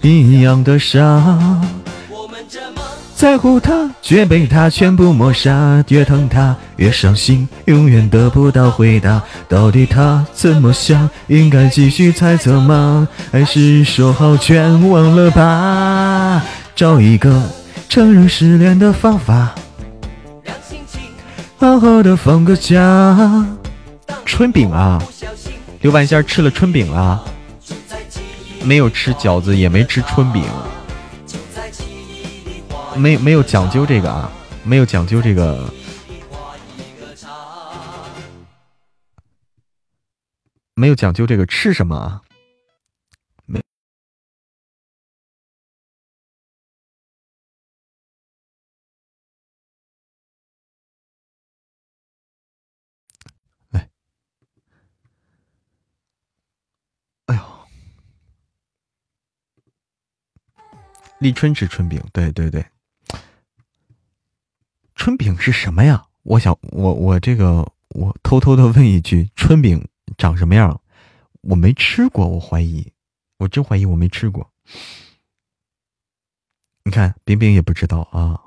[0.00, 1.60] 一样的傻，
[3.16, 5.84] 在乎他，却被他全部抹杀。
[5.88, 9.20] 越疼他，越伤心，永远得不到回答。
[9.48, 11.10] 到底他怎么想？
[11.26, 13.08] 应该继续猜测吗？
[13.32, 16.44] 还是说好全忘了吧？
[16.76, 17.42] 找一个
[17.88, 19.52] 承认失恋的方法。
[21.64, 22.76] 好好的放个假，
[24.26, 25.02] 春饼啊！
[25.80, 27.24] 刘半仙吃了春饼了，
[28.62, 30.44] 没有吃饺子，也没吃春饼，
[32.94, 34.30] 没没有讲究这个啊，
[34.62, 35.72] 没有讲究这个，
[40.74, 42.20] 没有讲究这个吃什么啊？
[61.24, 62.62] 立春吃春饼，对对对，
[64.94, 66.04] 春饼是什么呀？
[66.22, 70.78] 我想，我我这个，我偷偷的问一句，春饼长什么样？
[71.40, 72.92] 我没吃过，我怀疑，
[73.38, 74.50] 我真怀疑我没吃过。
[76.82, 78.38] 你看，冰冰也不知道啊。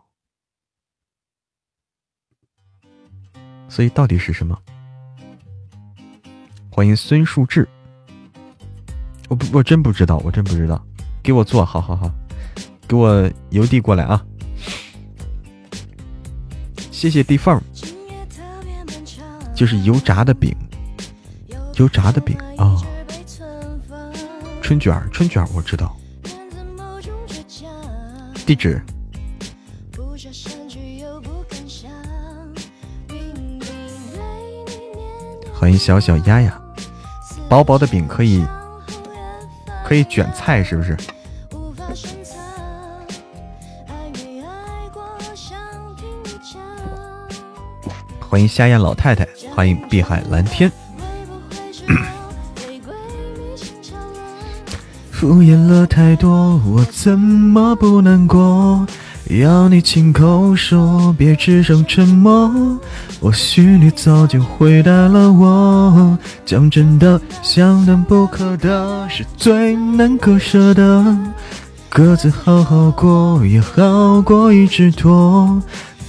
[3.67, 4.61] 所以到底是什么？
[6.69, 7.67] 欢迎孙树志。
[9.29, 10.79] 我不，我真不知道，我真不知道。
[11.23, 12.07] 给我做好好好，
[12.87, 14.23] 给我邮递过来啊！
[16.91, 17.61] 谢谢地缝，
[19.53, 20.55] 就是油炸的饼，
[21.75, 22.81] 油炸的饼啊。
[24.61, 25.95] 春卷儿，春卷儿，我知道。
[28.45, 28.81] 地址。
[35.53, 36.61] 欢迎小小丫丫，
[37.49, 38.45] 薄薄的饼可以。
[39.85, 40.97] 可以卷菜是不是？
[48.37, 50.71] 欢迎夏燕老太太，欢迎碧海蓝天。
[55.09, 58.85] 敷衍了太多，我怎么不难过？
[59.41, 62.53] 要你亲口说，别只剩沉默。
[63.19, 66.15] 或许你早就回答了我。
[66.45, 71.17] 讲真的，想但不可得，是最难割舍的。
[71.89, 75.59] 各自好好过，也好过一直拖。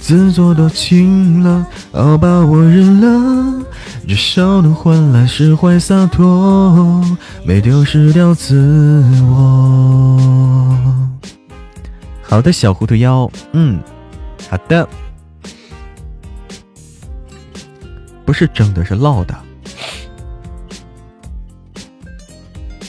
[0.09, 3.63] 自作多情了，好吧，我认了。
[4.07, 6.99] 至少能换来释怀洒脱，
[7.45, 10.67] 没丢失掉自我。
[12.23, 13.79] 好的，小糊涂妖，嗯，
[14.49, 14.89] 好的，
[18.25, 19.37] 不是争的，是烙的。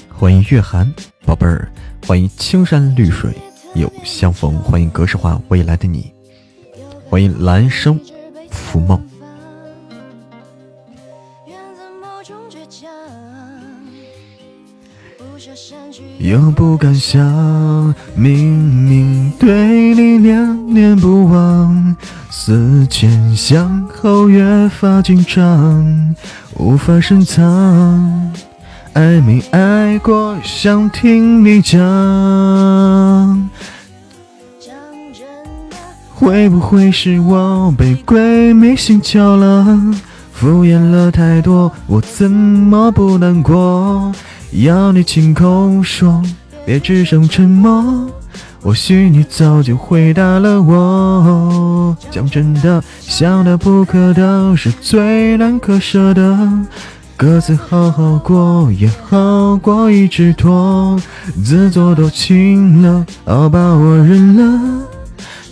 [0.08, 0.90] 欢迎月寒
[1.26, 1.70] 宝贝儿，
[2.06, 3.36] 欢迎青山绿水
[3.74, 6.10] 又相逢，欢迎格式化未来的你，
[7.10, 7.98] 欢迎蓝生
[8.52, 9.02] 浮梦。
[16.20, 21.96] 又不敢想，明明对你念念不忘，
[22.30, 26.14] 思前想后越发紧张，
[26.58, 28.32] 无法深藏。
[28.92, 31.80] 爱没爱过，想听你讲。
[36.20, 39.66] 会不会是我被鬼迷心窍了？
[40.34, 44.12] 敷衍了太多，我怎么不难过？
[44.52, 46.22] 要你亲口说，
[46.66, 48.06] 别只剩沉默。
[48.60, 51.96] 或许你早就回答了我。
[52.10, 56.38] 讲真的，想得不可得，是最难割舍的。
[57.16, 61.00] 各自好好过，也好过一直拖。
[61.42, 64.89] 自作多情了，好吧，我认了。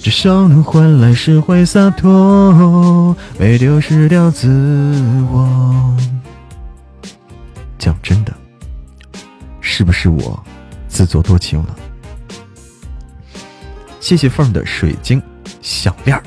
[0.01, 4.49] 至少能换来释怀洒脱，没丢失掉自
[5.31, 5.97] 我。
[7.79, 8.33] 讲真的。
[9.61, 10.43] 是不是我
[10.89, 11.77] 自作多情了？
[14.01, 15.23] 谢谢凤儿的水晶
[15.61, 16.21] 项链。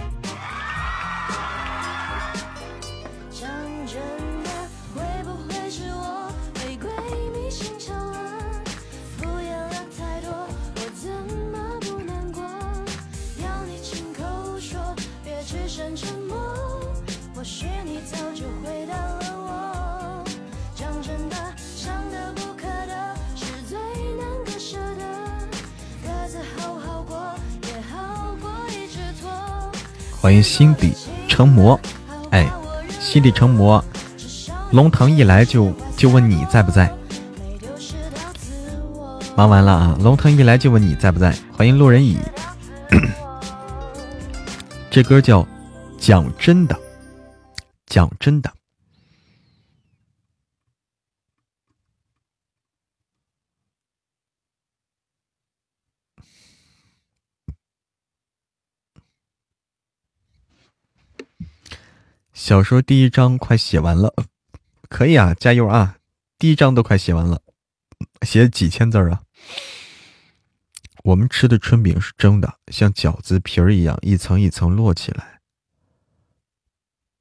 [30.21, 30.93] 欢迎心底
[31.27, 31.79] 成魔，
[32.29, 32.47] 哎，
[32.99, 33.83] 心底成魔，
[34.71, 36.93] 龙腾一来就就问你在不在？
[39.35, 41.35] 忙完了啊，龙腾一来就问你在不在？
[41.57, 42.19] 欢迎路人乙，
[44.91, 45.47] 这歌叫
[45.97, 46.77] 讲真的，
[47.87, 48.51] 讲真的。
[62.43, 64.15] 小说第一章快写完了，
[64.89, 65.97] 可以啊，加油啊！
[66.39, 67.43] 第一章都快写完了，
[68.23, 69.21] 写几千字啊！
[71.03, 75.41] 我们吃的春饼是蒸的，像饺子皮儿一样，一层一层摞起来，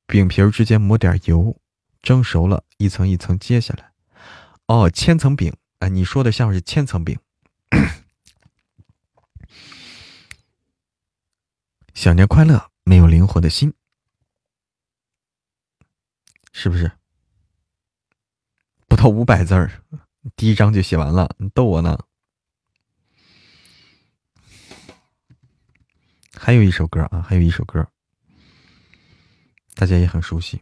[0.06, 1.60] 饼皮儿之间抹点油，
[2.00, 3.92] 蒸熟了，一层一层揭下来。
[4.68, 7.18] 哦，千层饼，哎，你说的像是千层饼。
[11.92, 13.74] 小年快乐，没有灵魂的心。
[16.62, 16.92] 是不是
[18.86, 19.82] 不到五百字儿，
[20.36, 21.34] 第一章就写完了？
[21.38, 21.98] 你逗我呢？
[26.34, 27.90] 还有一首歌啊，还有一首歌，
[29.74, 30.60] 大家也很熟悉。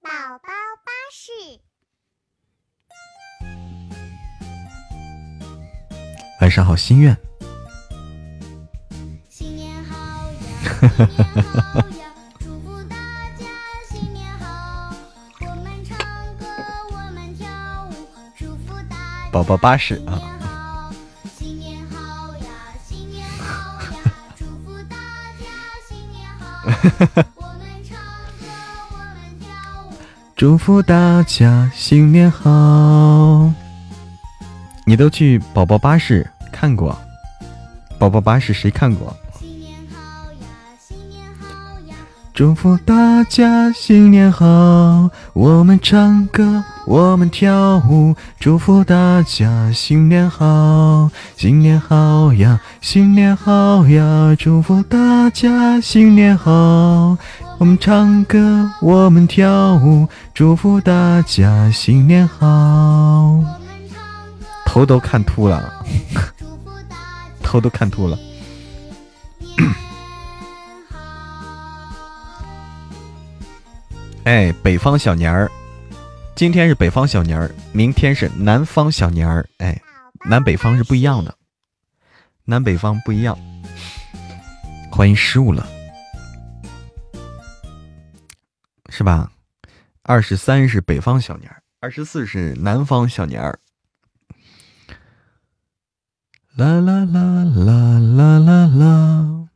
[0.00, 0.08] 宝
[0.38, 0.48] 宝
[0.84, 1.32] 巴士。
[6.40, 7.27] 晚上好，心愿。
[19.30, 20.22] 宝宝巴士啊。
[21.36, 22.44] 新年好呀，
[22.86, 23.88] 新年好呀，
[24.36, 24.96] 祝福大
[25.38, 25.44] 家
[25.88, 26.46] 新年好。
[27.36, 27.98] 我们唱
[28.40, 28.46] 歌，
[28.90, 29.46] 我们跳
[29.84, 29.92] 舞。
[30.34, 33.52] 祝福大家新年好！
[34.86, 36.96] 你都去宝宝巴士看过？
[37.98, 39.14] 宝宝巴士谁看过？
[42.38, 45.10] 祝福大家新年好！
[45.32, 51.10] 我们唱歌，我们跳舞，祝福大家新年好！
[51.36, 57.18] 新年好呀，新年好呀，祝福大家新年好！
[57.58, 63.42] 我们唱歌，我们跳舞，祝福大家新年好！
[64.64, 65.74] 头都看秃了，
[67.42, 68.16] 头都看秃了。
[74.24, 75.50] 哎，北方小年儿，
[76.34, 79.48] 今天是北方小年儿，明天是南方小年儿。
[79.58, 79.80] 哎，
[80.28, 81.34] 南北方是不一样的，
[82.44, 83.38] 南北方不一样。
[84.92, 85.66] 欢迎失误了，
[88.90, 89.32] 是吧？
[90.02, 93.58] 二十三是北方小年儿，二十四是南方小年儿。
[96.56, 99.48] 啦啦啦啦啦啦啦！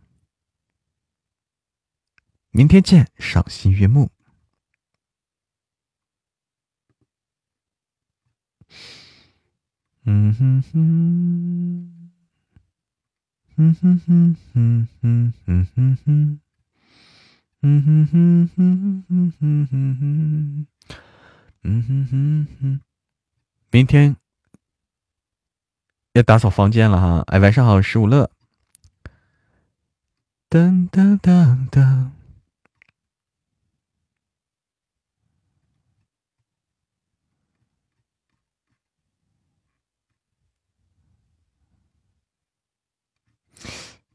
[2.53, 4.11] 明天见，赏心悦目。
[10.05, 11.89] 嗯哼哼，
[13.57, 16.41] 嗯哼哼哼哼哼哼哼，
[17.63, 19.05] 嗯哼哼哼
[19.39, 20.67] 哼哼，
[21.63, 22.81] 嗯哼哼哼。
[23.71, 24.17] 明天
[26.15, 27.23] 要打扫房间了哈！
[27.29, 28.29] 哎，晚上好，十五乐。
[30.51, 32.11] 噔噔噔噔。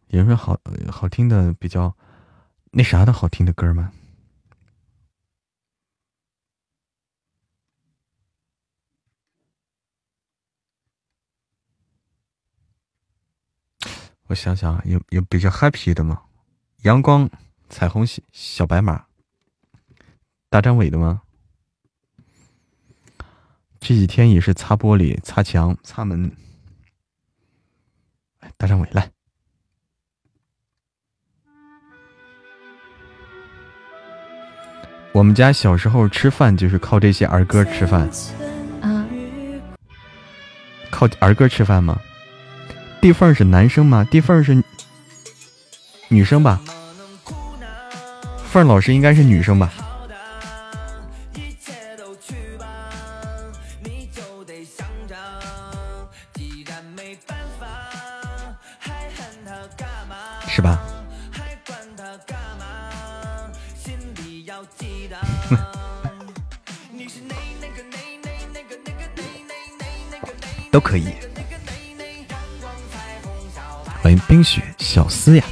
[0.07, 1.95] 有什么好好听的比较
[2.71, 3.91] 那啥的好听的歌吗？
[14.27, 16.21] 我想想啊，有有比较 happy 的吗？
[16.83, 17.29] 阳光、
[17.69, 19.05] 彩虹、小小白马、
[20.49, 21.21] 大张伟的吗？
[23.79, 26.35] 这几天也是擦玻璃、擦墙、擦门。
[28.57, 29.16] 大张伟来。
[35.17, 38.07] 我们家小时候吃饭就是靠这些儿歌吃饭，
[38.81, 39.03] 啊，
[40.91, 41.99] 靠儿歌吃饭吗？
[43.01, 44.07] 地缝是男生吗？
[44.11, 44.63] 地缝是
[46.09, 46.61] 女生吧？
[48.45, 49.73] 凤儿老师应该是女生吧？
[60.47, 60.79] 是吧？
[70.71, 71.13] 都可以。
[74.01, 75.43] 欢迎冰雪小思呀！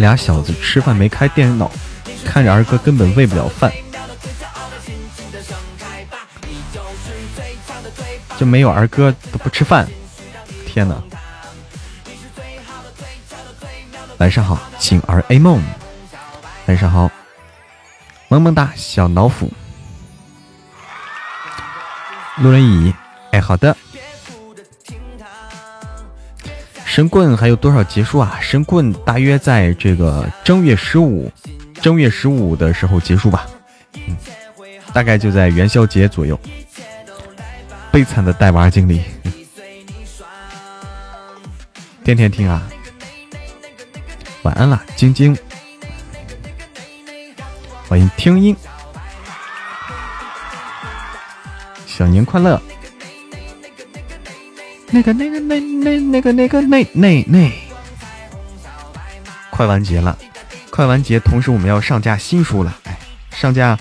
[0.00, 1.70] 俩小子吃饭没开电脑，
[2.24, 3.72] 看着儿歌根本喂不了饭，
[8.38, 9.88] 就没有儿歌都不吃饭。
[10.66, 11.02] 天哪！
[14.18, 15.62] 晚上好，景儿 A 梦。
[16.66, 17.10] 晚上好，
[18.28, 19.52] 萌萌哒小老虎。
[22.36, 22.94] 路人乙，
[23.32, 23.76] 哎，好的。
[26.96, 28.38] 神棍还有多少结束啊？
[28.40, 31.30] 神棍大约在这个正月十五，
[31.74, 33.46] 正月十五的时候结束吧。
[33.92, 34.16] 嗯，
[34.94, 36.40] 大概就在元宵节左右。
[37.92, 39.02] 悲惨的带娃经历。
[42.02, 42.62] 天天听啊，
[44.40, 45.36] 晚安了，晶晶。
[47.86, 48.56] 欢迎听音，
[51.86, 52.58] 小年快乐。
[54.90, 57.52] 那个那个那那那个那个那那那，
[59.50, 60.16] 快完结了，
[60.70, 62.96] 快完结，同时我们要上架新书了，哎，
[63.30, 63.76] 上架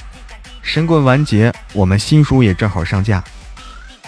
[0.61, 3.23] 神棍完结，我们新书也正好上架，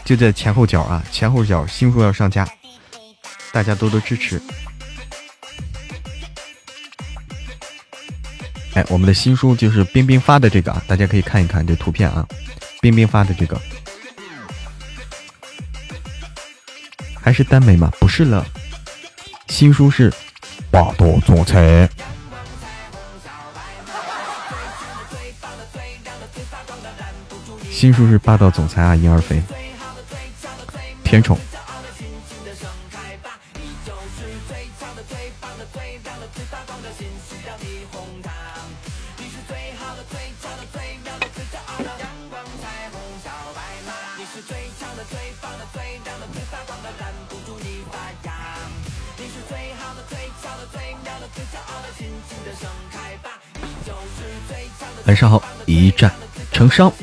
[0.04, 2.48] 就在前后脚啊，前后脚新书要上架，
[3.52, 4.42] 大家多多支持。
[8.74, 12.28] 哎，我们的新书就是冰冰发的这个啊，大家可以看一看这图片啊，
[12.82, 13.60] 冰冰发的这个。
[17.28, 17.92] 还是耽美吗？
[18.00, 18.48] 不是了，
[19.50, 20.10] 新书是
[20.72, 21.90] 霸道总裁。
[27.70, 29.42] 新书是霸道总裁啊，婴儿肥，
[31.04, 31.38] 甜宠。
[55.18, 56.12] 上后，一战
[56.52, 56.94] 成伤。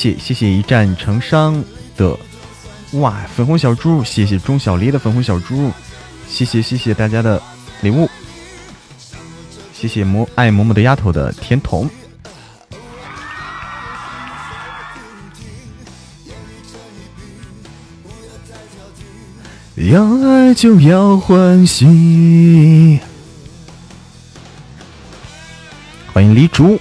[0.00, 1.62] 谢谢谢一战成伤
[1.94, 2.18] 的
[2.92, 5.70] 哇粉红小猪，谢谢钟小黎的粉红小猪，
[6.26, 7.42] 谢谢谢谢大家的
[7.82, 8.08] 礼物，
[9.74, 11.86] 谢谢萌爱嬷嬷的丫头的甜筒。
[19.76, 22.98] 要爱就要欢喜，
[26.14, 26.80] 欢迎黎竹。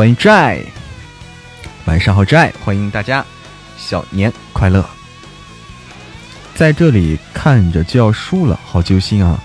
[0.00, 0.64] 欢迎债，
[1.84, 3.22] 晚上好债，欢迎大家，
[3.76, 4.82] 小年快乐。
[6.54, 9.38] 在这里看着就要输了，好揪心啊！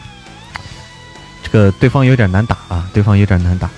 [1.43, 3.69] 这个对方有点难打啊，对方有点难打。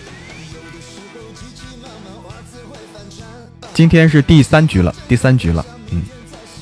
[3.74, 6.04] 今天是第三局了，第三局了，嗯，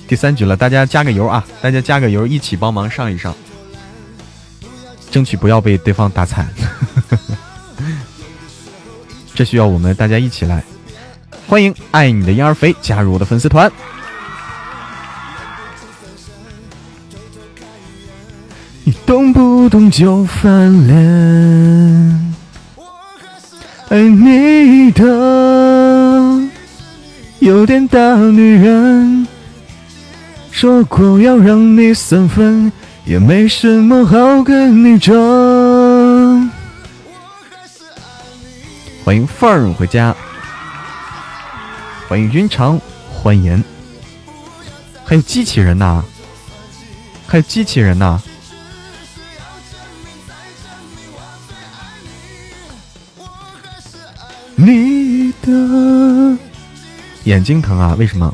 [0.08, 1.46] 第三局了，大家加个油啊！
[1.62, 3.36] 大家加个油，一起帮忙上一上，
[5.12, 6.48] 争取不要被对方打惨。
[9.36, 10.64] 这需要我们大家一起来，
[11.46, 13.70] 欢迎爱你的婴儿肥加入我的粉丝团。
[18.86, 22.34] 你动不动就翻脸，
[23.90, 25.04] 爱你的
[27.40, 29.28] 有点大女人，
[30.50, 32.72] 说过要让你三分，
[33.04, 35.65] 也没什么好跟你争。
[39.06, 40.16] 欢迎凤儿回家，
[42.10, 42.82] 欢迎云长，
[43.14, 43.64] 欢迎，
[45.06, 46.04] 还有机器人呐，
[47.28, 48.20] 还有机器人呐，
[54.56, 56.36] 你的
[57.26, 57.96] 眼睛疼啊？
[58.00, 58.34] 为什么？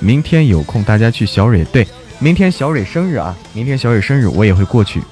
[0.00, 5.02] 明天有空大家去小蕊，对，明天小蕊生日啊，明天小蕊生日我也会过去。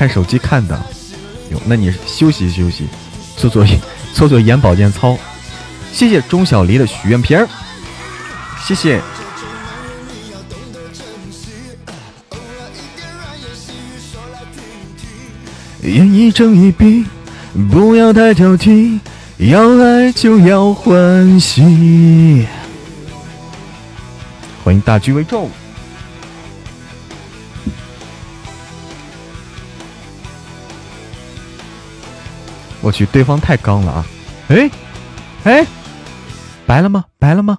[0.00, 0.74] 看手机看的。
[1.50, 2.88] 哟，那你休息休息，
[3.36, 3.66] 做做
[4.14, 5.14] 做做眼保健操。
[5.92, 7.46] 谢谢钟小黎的许愿瓶儿，
[8.64, 9.02] 谢谢。
[15.82, 17.04] 眼一睁一闭，
[17.70, 18.98] 不要太挑剔，
[19.36, 22.46] 要爱就要欢喜。
[24.64, 25.50] 欢迎大局为重。
[32.82, 34.06] 我去，对方太刚了啊！
[34.48, 34.70] 哎，
[35.44, 35.66] 哎，
[36.66, 37.04] 白了吗？
[37.18, 37.58] 白了吗？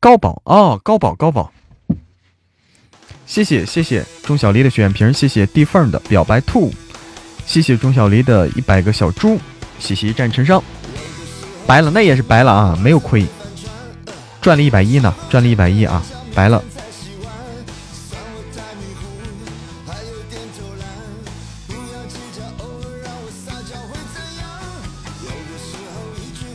[0.00, 1.50] 高宝哦，高宝高宝，
[3.26, 6.72] 谢谢谢谢钟小黎的血瓶，谢谢地缝的表白兔，
[7.46, 9.38] 谢谢钟小黎的一百个小猪，
[9.78, 10.62] 谢谢一战成伤，
[11.66, 13.26] 白了那也是白了啊，没有亏，
[14.40, 16.02] 赚了一百一呢，赚了一百一啊，
[16.34, 16.62] 白了。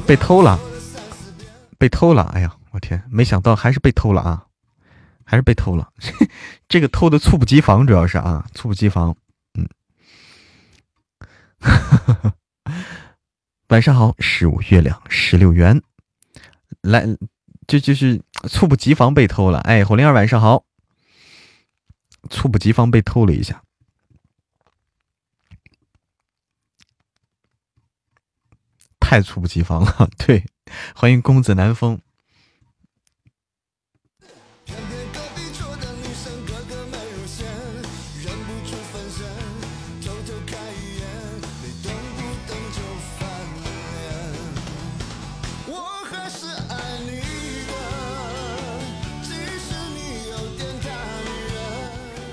[0.10, 0.60] 被偷了，
[1.78, 2.24] 被偷了！
[2.34, 4.48] 哎呀，我天，没想到还是被偷了啊，
[5.24, 5.94] 还是被偷了。
[6.68, 9.16] 这个偷的猝不及防，主要是啊，猝不及防。
[9.54, 9.70] 嗯，
[13.70, 15.80] 晚上好，十五月亮十六元，
[16.82, 17.06] 来，
[17.68, 19.60] 这就是猝不及防被偷了。
[19.60, 20.66] 哎，火灵儿晚上好，
[22.32, 23.62] 猝不及防被偷了一下。
[29.10, 30.46] 太猝不及防了，对，
[30.94, 32.00] 欢迎公子南风。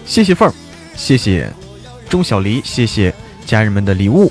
[0.05, 0.53] 谢谢凤儿，
[0.95, 1.51] 谢谢
[2.11, 3.15] 钟小黎，谢谢
[3.47, 4.31] 家人们的礼物。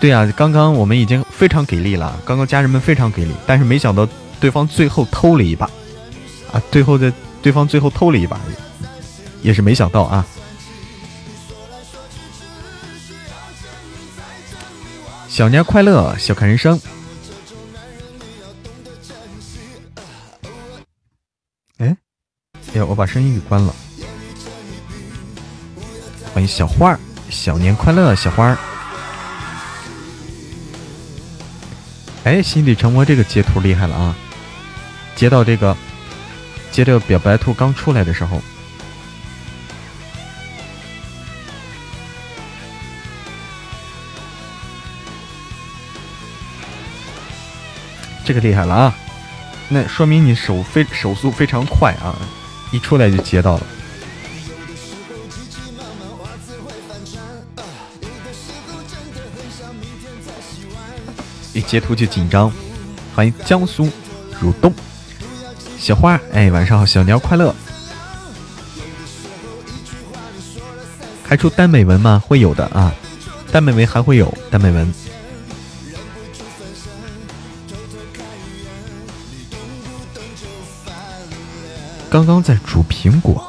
[0.00, 5.66] 对呀，刚刚我们已经非常给力了，刚刚家人们非常给力，但是没想到对方最后偷了一把，
[6.52, 8.38] 啊，最后的对方最后偷了一把，
[9.42, 10.24] 也是没想到啊！
[15.28, 16.80] 小年快乐，笑看人生。
[21.78, 21.96] 哎，
[22.72, 23.74] 哎呀，我把声音给关了。
[26.32, 28.56] 欢迎小花儿，小年快乐，小花儿。
[32.28, 34.14] 哎，心理成魔这个截图厉害了啊！
[35.16, 35.74] 截到这个，
[36.70, 38.42] 截这个表白兔刚出来的时候，
[48.26, 48.94] 这个厉害了啊！
[49.70, 52.14] 那说明你手非手速非常快啊，
[52.72, 53.66] 一出来就截到了。
[61.58, 62.52] 一截图就紧张，
[63.16, 63.90] 欢迎江苏
[64.40, 64.72] 如东
[65.76, 67.52] 小花，哎，晚上好，小鸟快乐。
[71.24, 72.22] 开出单美文吗？
[72.24, 72.94] 会有的啊，
[73.50, 74.94] 单美文还会有单美文。
[82.08, 83.44] 刚刚在煮苹果，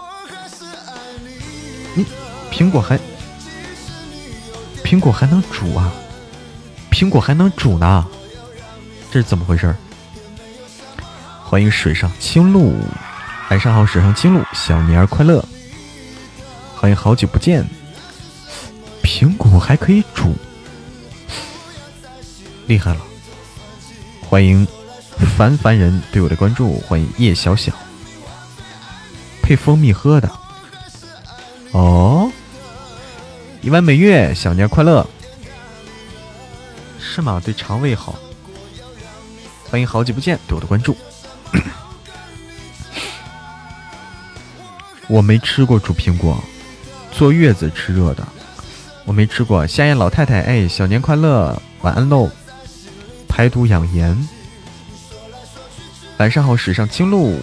[1.94, 2.04] 你
[2.52, 3.00] 苹果还
[4.84, 5.94] 苹果还能煮啊？
[7.00, 8.06] 苹果还能煮呢，
[9.10, 9.74] 这是怎么回事？
[11.42, 12.76] 欢迎水上青露，
[13.50, 15.42] 晚上好，水上青露，小年儿快乐。
[16.76, 17.66] 欢迎好久不见，
[19.02, 20.36] 苹果还可以煮，
[22.68, 23.00] 厉害了！
[24.30, 24.68] 欢迎
[25.38, 27.72] 凡凡人对我的关注，欢迎叶小小，
[29.42, 30.30] 配蜂蜜喝的。
[31.72, 32.30] 哦，
[33.62, 35.08] 一弯美月，小年快乐。
[37.40, 38.18] 对肠胃好。
[39.70, 40.96] 欢迎好久不见对我的关注。
[45.08, 46.42] 我没吃过煮苹果，
[47.12, 48.28] 坐月子吃热的，
[49.06, 49.66] 我没吃过。
[49.66, 52.30] 夏燕老太太，哎，小年快乐，晚安喽。
[53.28, 54.28] 排毒养颜。
[56.18, 57.40] 晚上好，史上青露。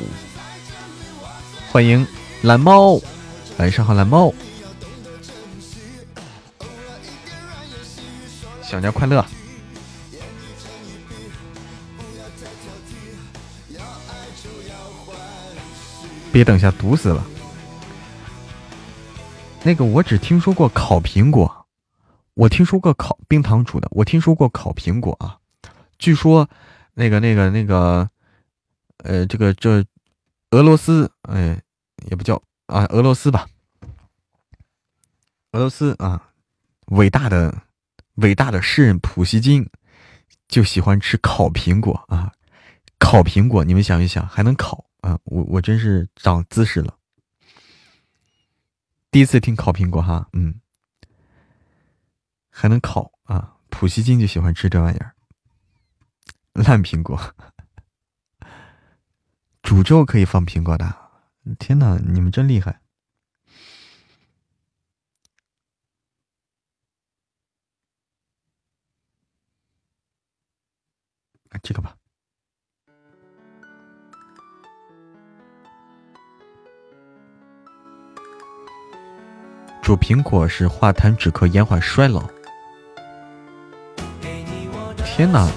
[1.72, 2.06] 欢迎
[2.42, 3.00] 蓝猫，
[3.56, 4.32] 晚上好，蓝猫。
[8.62, 9.24] 小年快乐。
[16.36, 17.26] 别等下毒死了。
[19.62, 21.66] 那个我只听说过烤苹果，
[22.34, 25.38] 我听说过烤冰糖煮的，我听说过烤苹果啊。
[25.98, 26.46] 据说
[26.92, 28.06] 那个那个那个，
[28.98, 29.82] 呃，这个这
[30.50, 31.58] 俄罗斯，哎，
[32.10, 32.34] 也不叫
[32.66, 33.46] 啊，俄罗斯吧。
[35.52, 36.22] 俄罗斯啊，
[36.88, 37.62] 伟大的
[38.16, 39.66] 伟大的诗人普希金
[40.48, 42.30] 就喜欢吃烤苹果啊，
[42.98, 45.20] 烤苹果，你们想一想，还能烤啊？
[45.24, 46.98] 我我真是长姿势了，
[49.10, 50.60] 第一次听烤苹果哈，嗯，
[52.50, 53.56] 还能烤啊？
[53.70, 55.14] 普希金就喜欢吃这玩意儿，
[56.54, 57.34] 烂苹果，
[59.62, 60.96] 煮粥可以放苹果的，
[61.58, 62.80] 天哪，你们真厉害！
[71.62, 71.96] 这个吧，
[79.86, 82.20] 煮苹果是化痰止咳、延缓衰老。
[85.04, 85.48] 天哪！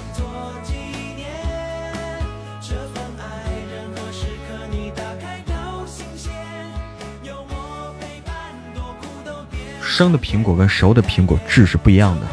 [9.82, 12.26] 生的苹果跟熟的苹果质是不一样的，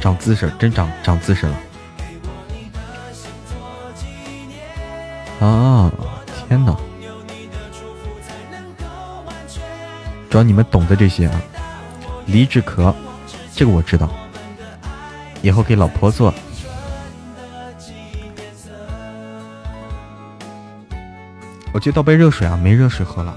[0.00, 1.56] 长姿势，真长长姿势了。
[5.46, 5.92] 啊！
[10.36, 11.40] 主要你们懂得这些啊，
[12.26, 12.94] 梨治壳，
[13.54, 14.10] 这个我知道，
[15.40, 16.30] 以后给老婆做。
[21.72, 23.34] 我去倒杯热水啊，没热水喝了。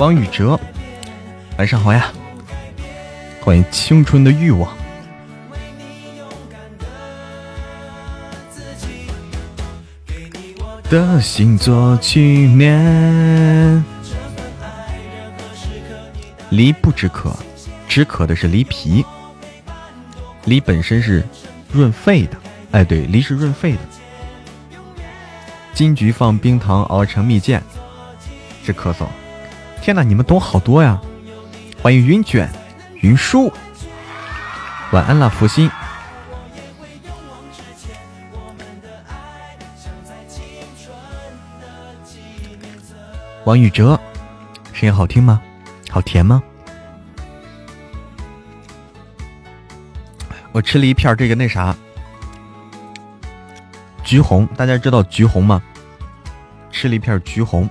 [0.00, 0.58] 王宇哲，
[1.58, 2.10] 晚上好呀！
[3.42, 4.74] 欢迎青春的欲望。
[10.88, 13.84] 的星座纪念。
[16.48, 17.36] 梨不止渴，
[17.86, 19.04] 止渴的是梨皮。
[20.46, 21.22] 梨本身是
[21.70, 22.38] 润肺的，
[22.70, 23.80] 哎，对，梨是润肺的。
[25.74, 27.60] 金桔放冰糖熬成蜜饯，
[28.64, 29.06] 治咳嗽。
[29.80, 31.00] 天哪，你们懂好多呀！
[31.82, 32.48] 欢迎云卷
[33.00, 33.50] 云舒，
[34.92, 35.70] 晚安了，福星。
[43.44, 43.98] 王宇哲，
[44.74, 45.40] 声音好听吗？
[45.90, 46.42] 好甜吗？
[50.52, 51.74] 我吃了一片这个那啥
[54.04, 55.62] 橘红，大家知道橘红吗？
[56.70, 57.68] 吃了一片橘红。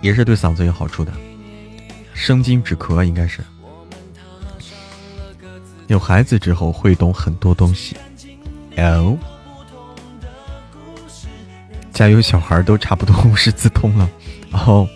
[0.00, 1.12] 也是对嗓子有好处的，
[2.14, 3.44] 生津止咳应该是。
[5.88, 7.96] 有孩子之后会懂很多东西。
[8.76, 9.18] 哦，
[11.92, 14.08] 家有小孩都差不多无师自通了。
[14.52, 14.88] 哦，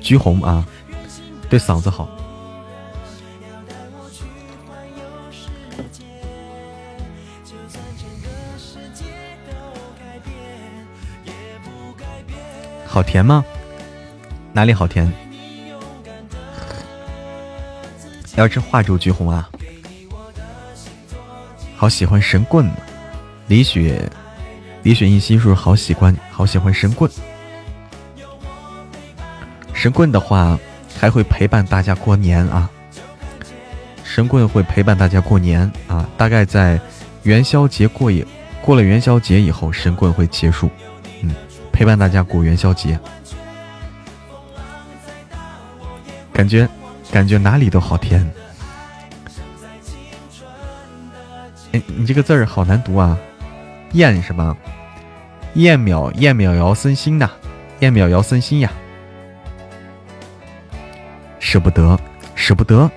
[0.00, 0.66] 橘红啊，
[1.48, 2.08] 对嗓子好。
[12.86, 13.44] 好甜吗？
[14.54, 15.12] 哪里好甜？
[18.36, 19.50] 要吃化州橘红啊！
[21.76, 22.70] 好喜欢神棍，
[23.48, 24.08] 李雪，
[24.84, 27.10] 李雪印心是好喜欢，好喜欢神棍。
[29.72, 30.56] 神棍的话
[31.00, 32.70] 还会陪伴大家过年啊！
[34.04, 36.08] 神棍会陪伴大家过年啊！
[36.16, 36.80] 大概在
[37.24, 38.24] 元宵节过也
[38.62, 40.70] 过了元宵节以后，神棍会结束。
[41.22, 41.34] 嗯，
[41.72, 42.96] 陪伴大家过元宵节。
[46.34, 46.68] 感觉，
[47.12, 48.28] 感觉哪里都好甜。
[51.72, 53.16] 哎，你这个字儿好难读啊，
[53.92, 54.54] 燕是吧？
[55.54, 57.30] 燕淼燕淼姚森心呐，
[57.78, 58.70] 燕淼姚森心呀，
[61.38, 61.96] 舍不得，
[62.34, 62.90] 舍不得。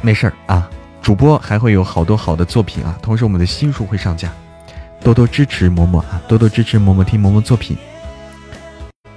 [0.00, 0.68] 没事儿啊，
[1.00, 4.32] 主播还会有好多好的作品啊，同时我们的新书会上架，
[5.00, 7.76] 多多支持嬷嬷啊，多多支持嬷嬷听嬷嬷作品，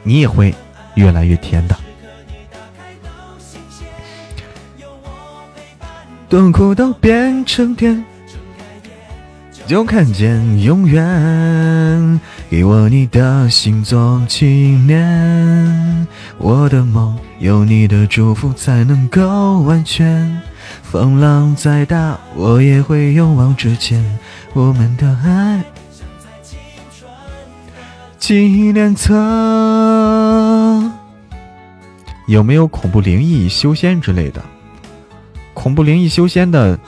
[0.03, 0.53] 你也会
[0.93, 1.75] 越来越甜的。
[6.29, 7.95] 痛苦都变成甜。
[7.95, 12.19] 睁开眼就看见永远。
[12.49, 14.45] 给我你的心做纪
[14.85, 16.07] 念，
[16.37, 20.41] 我的梦有你的祝福才能够完全。
[20.83, 24.03] 风浪再大，我也会勇往直前。
[24.53, 25.63] 我们的爱，
[28.17, 28.35] 纪
[28.73, 29.13] 念册。
[32.27, 34.41] 有没有恐怖灵异修仙之类的？
[35.57, 36.79] 恐怖灵异修仙的，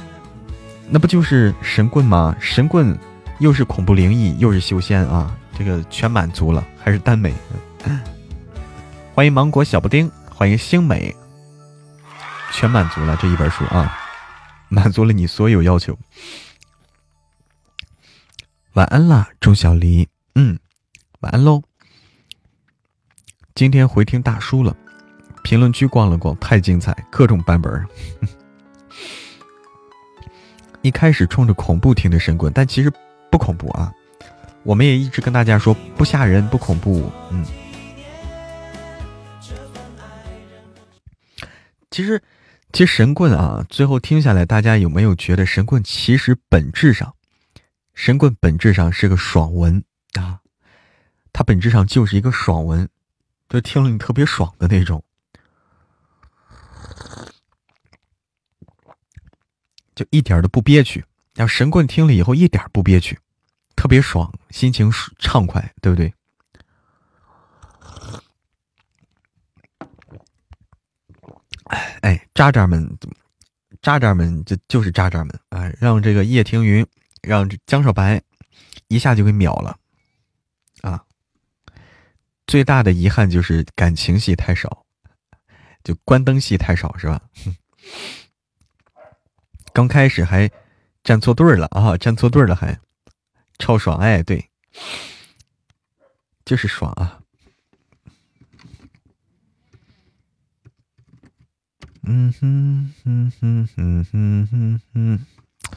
[0.89, 2.37] 那不就是神棍吗？
[2.39, 2.95] 神棍
[3.39, 5.35] 又是恐怖灵异，又是修仙啊！
[5.57, 7.33] 这个全满足了，还是耽美。
[9.15, 11.15] 欢迎芒果小布丁，欢迎星美，
[12.53, 13.91] 全满足了这一本书啊，
[14.69, 15.97] 满足了你所有要求。
[18.73, 20.07] 晚安啦，钟小黎。
[20.35, 20.59] 嗯，
[21.21, 21.63] 晚安喽。
[23.55, 24.77] 今天回听大叔了，
[25.43, 27.83] 评论区逛了逛，太精彩，各种版本。
[30.81, 32.91] 一开始冲着恐怖听的神棍，但其实
[33.29, 33.91] 不恐怖啊。
[34.63, 37.45] 我们也一直跟大家说不吓人不恐怖，嗯。
[41.91, 42.21] 其实，
[42.71, 47.15] 其实神棍啊，最后听下来，大家有没有觉得神棍其实本质上，
[47.93, 50.39] 神棍本质上是个爽文啊？
[51.33, 52.87] 它本质上就是一个爽文，
[53.49, 55.03] 就听了你特别爽的那种，
[59.99, 61.03] 就一点都不憋屈。
[61.35, 63.19] 让神棍听了以后一点不憋屈。
[63.75, 64.89] 特别爽，心情
[65.19, 66.13] 畅快，对不对？
[71.99, 72.97] 哎，渣渣们，
[73.81, 75.69] 渣渣们，这就是渣渣们啊！
[75.79, 76.85] 让这个叶听云，
[77.21, 78.21] 让江少白
[78.87, 79.77] 一下就给秒了
[80.81, 81.03] 啊！
[82.47, 84.85] 最大的遗憾就是感情戏太少，
[85.83, 87.21] 就关灯戏太少，是吧？
[89.73, 90.49] 刚开始还
[91.03, 92.79] 站错队了啊，站错队了还。
[93.57, 94.49] 超爽哎，对，
[96.45, 97.19] 就是爽啊！
[102.03, 105.25] 嗯哼哼哼哼哼哼哼，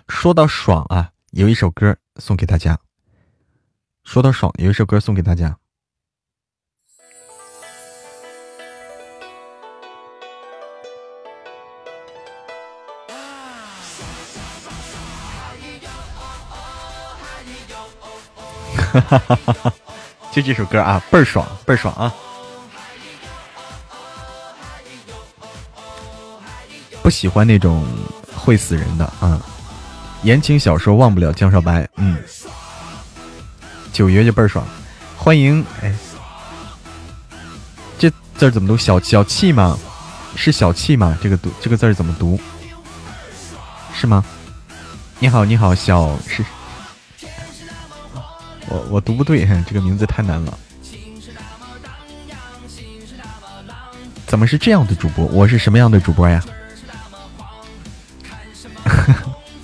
[0.09, 2.79] 说到爽啊，有一首歌送给大家。
[4.05, 5.59] 说到爽，有一首歌送给大家。
[19.01, 19.73] 哈
[20.33, 22.13] 就这首歌啊，倍儿爽，倍儿爽啊！
[27.03, 27.85] 不喜欢那种
[28.35, 29.41] 会死人的啊。
[30.23, 32.17] 言情小说忘不了江少白，嗯。
[33.93, 34.65] 九爷就倍儿爽，
[35.19, 35.95] 欢迎哎，
[37.99, 38.77] 这字怎么读？
[38.77, 39.79] 小小气吗？
[40.35, 41.19] 是小气吗？
[41.23, 42.41] 这个读这个字怎么读？
[43.93, 44.25] 是吗？
[45.19, 46.43] 你好，你好，小是。
[48.73, 50.59] 我我读不对， 这个名字太难了。
[54.27, 55.27] 怎么是这样的主播？
[55.27, 56.43] 我是什么样的主播呀？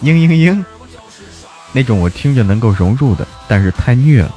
[0.03, 0.63] 嘤嘤嘤，
[1.73, 4.35] 那种我听着能够融入的，但是太虐了。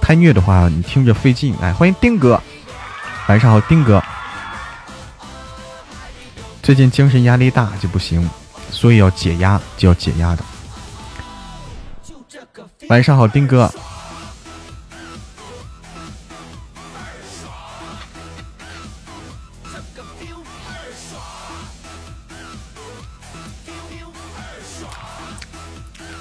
[0.00, 1.54] 太虐的话，你听着费劲。
[1.62, 2.42] 哎，欢迎丁哥，
[3.28, 4.02] 晚上好，丁哥。
[6.60, 8.28] 最近精神压力大就不行，
[8.72, 10.44] 所以要解压，就要解压的。
[12.88, 13.72] 晚上好，丁哥。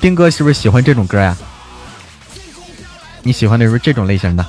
[0.01, 1.37] 丁哥是不是喜欢这种歌呀？
[3.21, 4.45] 你喜欢的是不是这种类型的？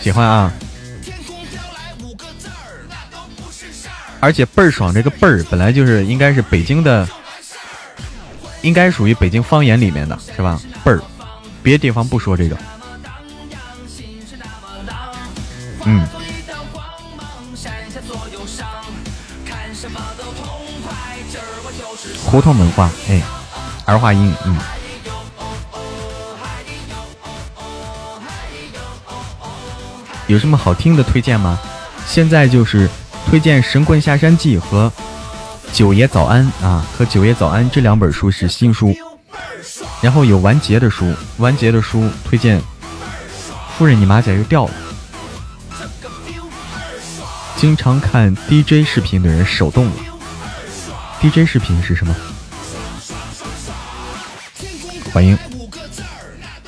[0.00, 0.52] 喜欢啊！
[4.18, 7.08] 而且倍儿爽，这个倍儿本来就是应该是北京的。
[8.62, 10.58] 应该属于北京方言里面的是吧？
[10.84, 11.00] 倍儿，
[11.62, 12.56] 别地方不说这个。
[15.84, 16.06] 嗯。
[22.24, 23.20] 胡同文化，哎，
[23.84, 24.56] 儿化音，嗯。
[30.28, 31.58] 有什么好听的推荐吗？
[32.06, 32.88] 现在就是
[33.28, 34.90] 推荐《神棍下山记》和。
[35.72, 38.94] 九爷早安啊，和九爷早安这两本书是新书，
[40.02, 42.60] 然后有完结的书，完结的书推荐。
[43.76, 44.72] 夫人，你马甲又掉了。
[47.56, 49.92] 经常看 DJ 视频的人手动了。
[51.20, 52.14] DJ 视频是什么？
[55.12, 55.38] 欢迎，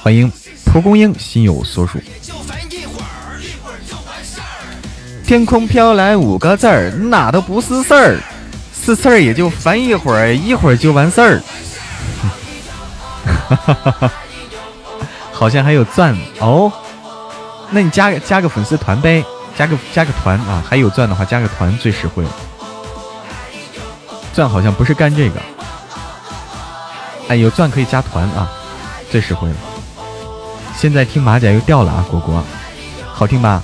[0.01, 0.33] 欢迎
[0.65, 2.01] 蒲公英心有所属。
[5.27, 8.19] 天空飘来五个字儿，那都不是事儿。
[8.85, 11.43] 是事儿也就烦一会儿，一会儿就完事儿。
[15.33, 16.71] 好像还有钻哦，
[17.71, 19.25] 那你加个加个粉丝团呗，
[19.57, 22.31] 加个加个团啊，还有钻的话加个团最实惠了。
[24.35, 25.41] 钻好像不是干这个，
[27.29, 28.51] 哎，有钻可以加团啊，
[29.11, 29.57] 最实惠了。
[30.77, 32.45] 现在听马甲又掉了啊，果果，
[33.15, 33.63] 好听吧？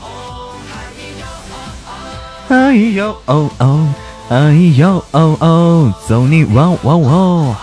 [2.49, 3.87] 哎呦哦哦，
[4.31, 7.57] 哎呦哦哦，走你哇哇哇！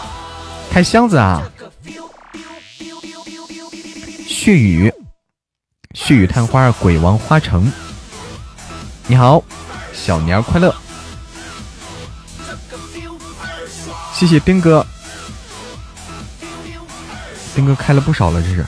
[0.69, 1.41] 开箱子啊！
[4.27, 4.93] 血雨，
[5.93, 7.71] 血雨探花，鬼王花城，
[9.07, 9.41] 你好，
[9.93, 10.75] 小年快乐！
[14.13, 14.85] 谢谢兵哥，
[17.55, 18.65] 兵哥开了不少了，这是。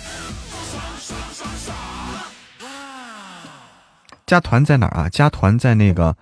[4.25, 5.09] 加团在哪儿啊？
[5.09, 6.15] 加团在那个，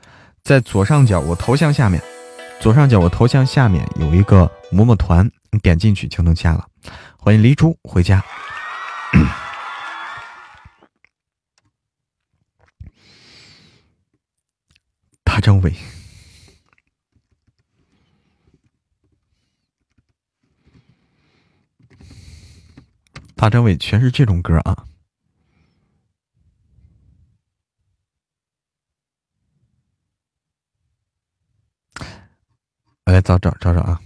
[0.48, 2.02] 在左上角我头像下面，
[2.62, 6.66] 左上角我头像下面有一个嬷嬷团，你点进去就能加了。
[7.18, 8.24] 欢迎黎珠回家。
[15.26, 15.74] 大张伟。
[23.36, 24.86] 大张伟全是这种歌啊！
[33.28, 34.00] 找找找找啊！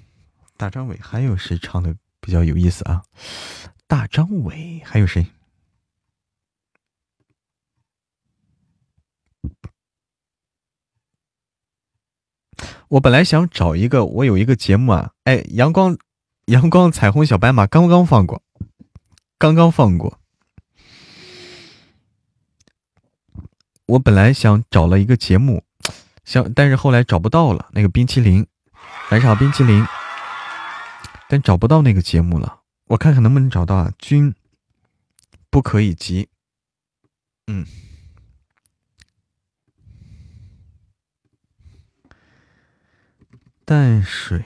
[0.58, 3.04] 大张伟还有谁唱的比较有意思啊？
[3.86, 5.28] 大张伟还有谁？
[12.90, 15.96] 我本来想找一个，我有一个节目啊，哎，阳光
[16.46, 18.42] 阳光彩虹小白马刚刚放过。
[19.38, 20.20] 刚刚放过，
[23.86, 25.64] 我本来想找了一个节目，
[26.24, 28.46] 想但是后来找不到了那个冰淇淋，
[29.12, 29.86] 来场冰淇淋，
[31.28, 33.92] 但找不到那个节目了，我看看能不能找到啊？
[34.00, 34.34] 君。
[35.50, 36.30] 不可以急，
[37.48, 37.66] 嗯，
[43.66, 44.46] 淡水。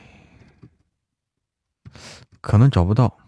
[2.41, 3.19] 可能找不到。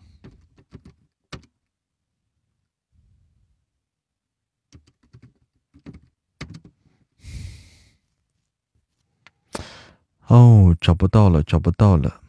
[10.28, 12.22] 哦，找不到了，找不到了，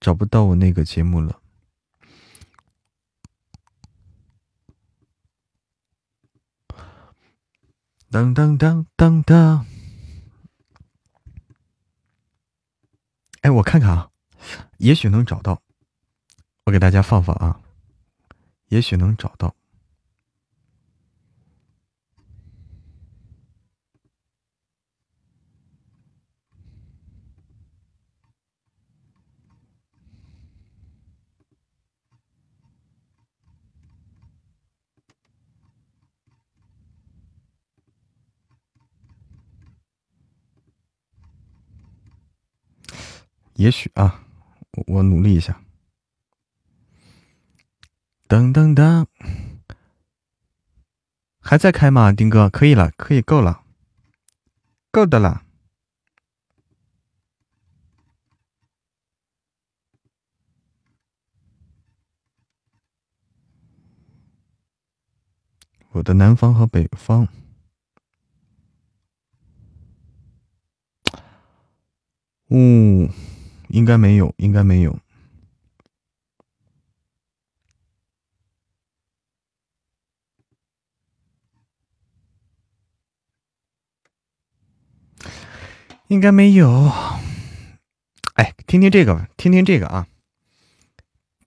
[0.00, 1.40] 找不到我那个节目了。
[8.10, 9.66] 当当当当当！
[13.42, 14.10] 哎，我看看啊，
[14.78, 15.62] 也许能找到，
[16.64, 17.60] 我给大家放放啊，
[18.68, 19.54] 也许能找到。
[43.62, 44.24] 也许啊，
[44.88, 45.62] 我努力一下。
[48.26, 49.06] 噔噔噔，
[51.38, 52.50] 还在开吗，丁哥？
[52.50, 53.62] 可以了，可以够了，
[54.90, 55.44] 够的了。
[65.92, 67.28] 我的南方和北方。
[72.48, 73.08] 嗯。
[73.72, 74.98] 应该没有，应该没有，
[86.08, 86.92] 应该没有。
[88.34, 90.06] 哎，听听这个吧，听听这个啊！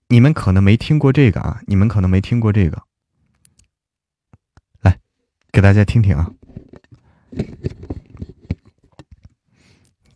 [0.08, 2.82] 你们可能没听过这个啊，你们可能没听过这个。
[4.80, 4.98] 来，
[5.52, 6.32] 给大家听听啊，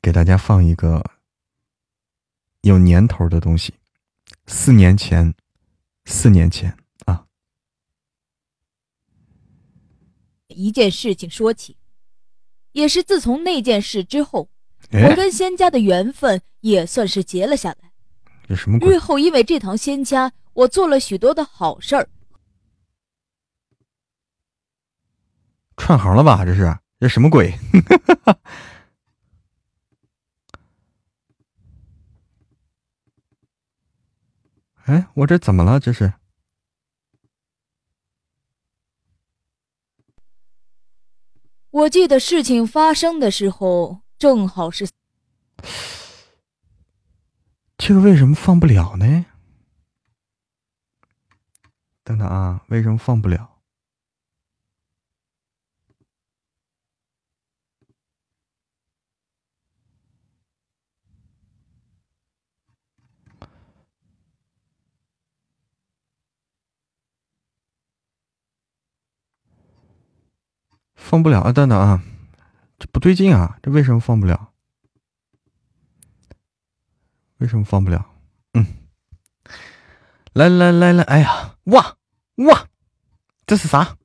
[0.03, 1.20] 给大家放一个。
[2.62, 3.74] 有年头的东西，
[4.47, 5.35] 四年前，
[6.05, 6.77] 四年前
[7.07, 7.24] 啊，
[10.49, 11.77] 一件事情说起，
[12.73, 14.51] 也是自从那件事之后，
[14.93, 17.93] 我跟仙家的缘分也算是结了下来。
[18.47, 18.78] 这什么？
[18.81, 22.09] 日后因为这堂仙家，我做了许多的好事儿。
[25.77, 26.45] 串行了吧？
[26.45, 27.55] 这是这什么鬼？
[34.86, 35.78] 哎我这怎么了？
[35.78, 36.12] 这是？
[41.70, 44.89] 我记得事情发生的时候正好是
[47.78, 49.27] 这个为什么放不了呢？
[52.02, 53.49] 等等啊为什么放不了？
[71.01, 72.02] 放不了啊，等等啊，
[72.78, 74.52] 这不对劲啊，这为什么放不了？
[77.39, 78.06] 为什么放不了？
[78.52, 78.64] 嗯。
[80.35, 81.97] 来来来来，哎呀，哇
[82.36, 82.68] 哇，
[83.47, 83.97] 这是啥？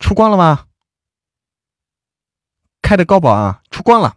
[0.00, 0.66] 出光了吗？
[2.82, 4.16] 开的高保啊，出光了。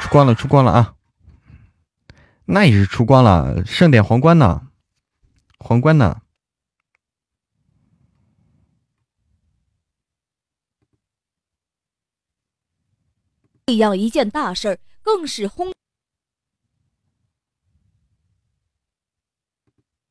[0.00, 0.94] 出光了出光了啊。
[2.46, 4.68] 那也是出关了，盛典皇冠呢，
[5.58, 6.20] 皇冠呢？
[13.66, 15.72] 这样一件大事儿，更是轰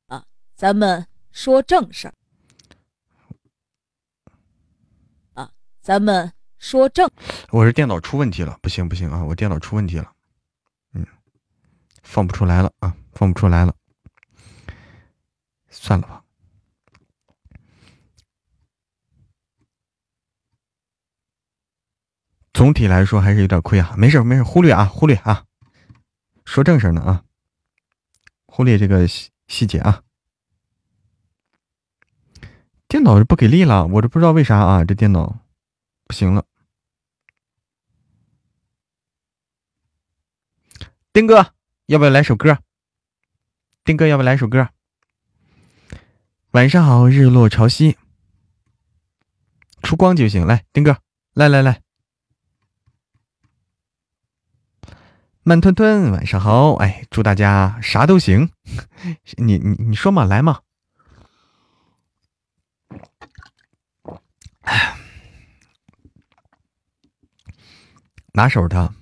[0.08, 0.26] 啊！
[0.56, 2.14] 咱们说正事儿
[5.34, 7.08] 啊，咱们说正。
[7.52, 10.13] 我是电脑出问题了，不行不行啊，我电脑出问题了。
[12.04, 13.74] 放不出来了啊放不出来了。
[15.70, 16.24] 算了吧。
[22.54, 23.96] 总体来说还是有点亏啊。
[23.98, 25.46] 没事没事忽略啊忽略啊。
[26.46, 27.24] 说正事呢啊。
[28.46, 30.04] 忽略这个细细节啊。
[32.88, 35.40] 电脑是不给力了我这不知道为啥啊这电脑。
[36.06, 36.46] 不行了。
[41.12, 41.54] 丁哥。
[41.88, 42.60] 要不要来首歌，
[43.84, 44.08] 丁哥？
[44.08, 44.70] 要不要来首歌？
[46.52, 47.98] 晚上好，日落潮汐，
[49.82, 50.46] 出光就行。
[50.48, 51.00] 来，丁哥，
[51.34, 51.82] 来来来，
[55.44, 56.76] 慢吞吞，晚上好。
[56.76, 58.50] 哎，祝大家啥都行。
[59.36, 60.62] 你你你说嘛，来嘛。
[64.62, 64.98] 哎，
[68.32, 68.94] 拿手的，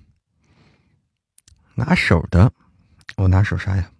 [1.75, 2.51] 拿手的。
[3.21, 3.91] 我拿手啥呀。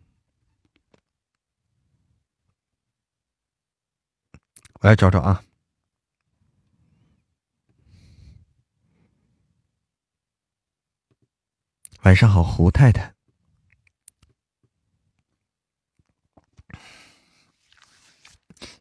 [4.79, 5.43] 我来找找啊。
[12.01, 13.13] 晚上好胡太太。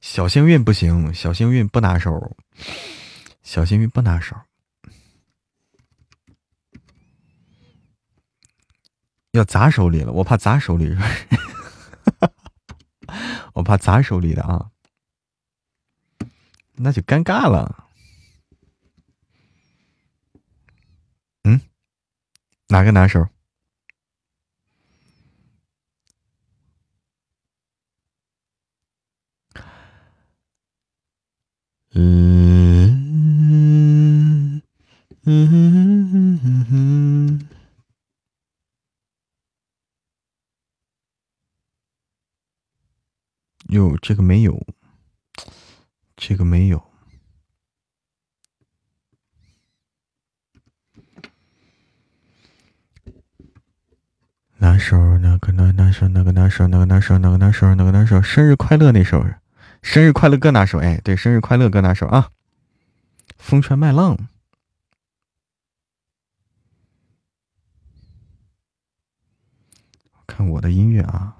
[0.00, 2.36] 小幸运不行小幸运不拿手
[3.42, 4.34] 小幸运不拿手
[9.32, 10.96] 要砸手里了，我怕砸手里，
[13.54, 14.70] 我怕砸手里的啊，
[16.74, 17.86] 那就尴尬了。
[21.44, 21.60] 嗯，
[22.68, 23.28] 哪个拿手？
[31.92, 32.39] 嗯。
[43.80, 44.66] 有这个没有？
[46.16, 46.82] 这个没有。
[54.58, 55.16] 哪首？
[55.18, 55.52] 哪个？
[55.52, 56.06] 哪哪首？
[56.08, 56.32] 哪个？
[56.32, 56.68] 哪首？
[56.68, 56.84] 哪个？
[56.86, 57.18] 哪首？
[57.18, 57.36] 哪个？
[57.38, 57.74] 哪首？
[57.74, 57.90] 哪个？
[57.90, 58.20] 哪首？
[58.20, 59.24] 生日快乐那首？
[59.82, 60.78] 生日快乐歌哪首？
[60.78, 62.30] 哎，对，生日快乐歌哪首啊？
[63.38, 64.14] 《风传麦浪》。
[70.26, 71.39] 看我的音乐啊。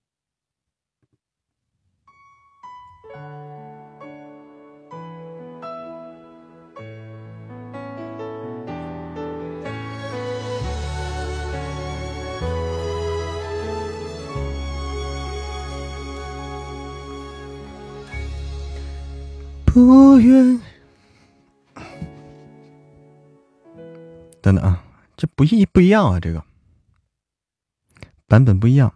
[19.73, 20.59] 不愿，
[24.41, 24.83] 等等啊，
[25.15, 26.19] 这不一不一样啊？
[26.19, 26.43] 这个
[28.27, 28.93] 版本不一样。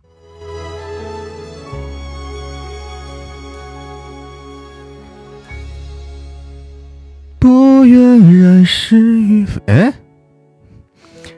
[7.40, 9.94] 不愿染是与非，哎，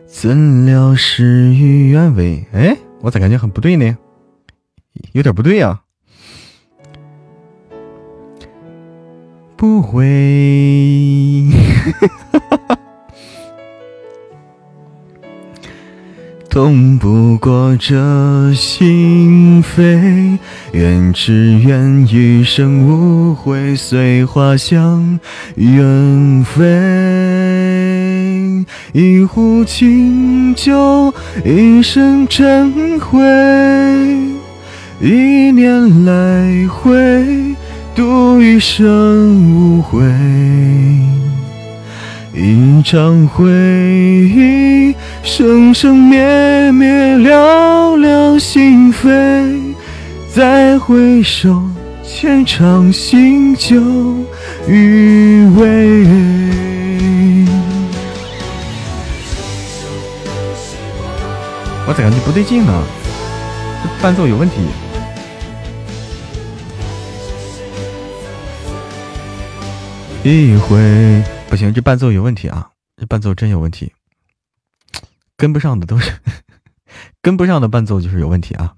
[0.07, 2.43] 怎料事与愿违？
[2.53, 3.95] 哎，我咋感觉很不对呢？
[5.11, 5.83] 有点不对呀。
[9.57, 10.05] 不会。
[16.47, 20.37] 痛不过这心扉，
[20.71, 25.19] 愿只愿余生无悔，随花香
[25.55, 26.63] 远飞。
[28.93, 31.13] 一壶清酒，
[31.45, 33.19] 一生尘灰，
[34.99, 37.46] 一念来回，
[37.97, 40.05] 度余生无悔。
[42.31, 49.73] 一场回忆，生生灭灭，寥寥心扉。
[50.31, 51.59] 再回首，
[52.03, 53.81] 浅尝心酒
[54.67, 56.03] 余味。
[61.87, 62.71] 我咋感觉不对劲呢？
[63.81, 64.57] 这伴奏有问题。
[70.23, 71.23] 一回。
[71.49, 72.71] 不行，这伴奏有问题啊！
[72.97, 73.93] 这伴奏真有问题，
[75.37, 76.11] 跟不上的都是
[77.21, 78.75] 跟不上的伴奏就是有问题啊！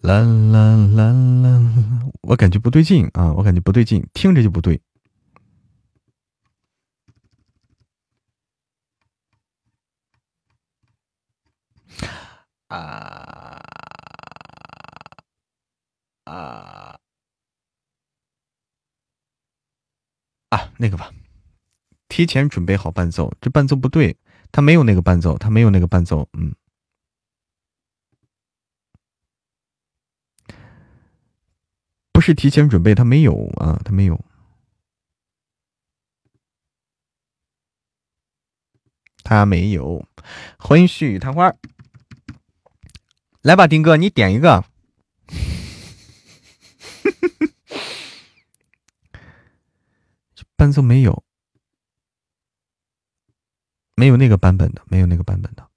[0.00, 1.60] 啦啦啦啦，
[2.22, 3.32] 我感觉不对劲啊！
[3.34, 4.80] 我感觉不对劲，听着就不对
[12.68, 13.62] 啊
[16.24, 16.77] 啊！
[20.50, 21.12] 啊，那个吧，
[22.08, 24.16] 提前准备好伴奏，这伴奏不对，
[24.50, 26.54] 他没有那个伴奏，他没有那个伴奏，嗯，
[32.12, 34.18] 不是提前准备，他没有啊，他没有，
[39.22, 40.06] 他没有，
[40.58, 41.54] 欢迎絮语探花，
[43.42, 44.64] 来吧，丁哥，你点一个。
[50.58, 51.22] 伴奏没有，
[53.94, 55.68] 没有那个版本的，没有那个版本的。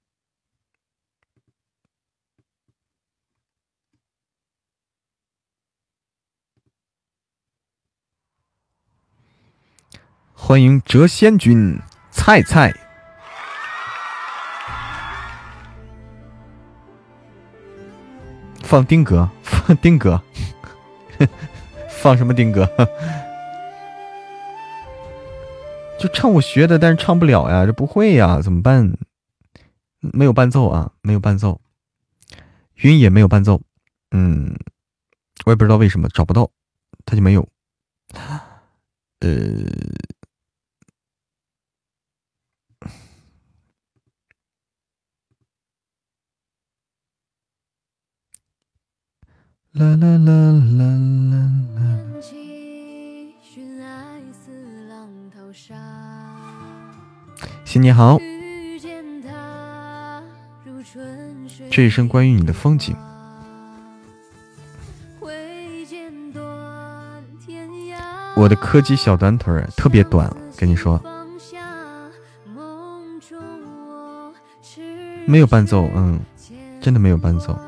[10.34, 11.78] 欢迎谪仙君
[12.10, 12.74] 菜菜，
[18.64, 20.20] 放丁哥，放丁哥，
[21.88, 22.66] 放什么丁哥？
[26.02, 28.98] 就唱我学的，但是唱不了呀，这不会呀，怎么办？
[30.00, 31.60] 没有伴奏啊，没有伴奏，
[32.74, 33.62] 云也没有伴奏，
[34.10, 34.52] 嗯，
[35.46, 36.50] 我也不知道为什么找不到，
[37.06, 37.48] 他就没有。
[39.20, 39.30] 呃，
[49.70, 50.82] 啦啦啦啦
[51.30, 51.61] 啦啦。
[57.72, 58.20] 新年好，
[61.70, 62.94] 这一生关于你的风景。
[68.36, 71.02] 我的柯基小短腿特别短，跟你说，
[75.24, 76.20] 没有伴奏，嗯，
[76.78, 77.58] 真的没有伴奏。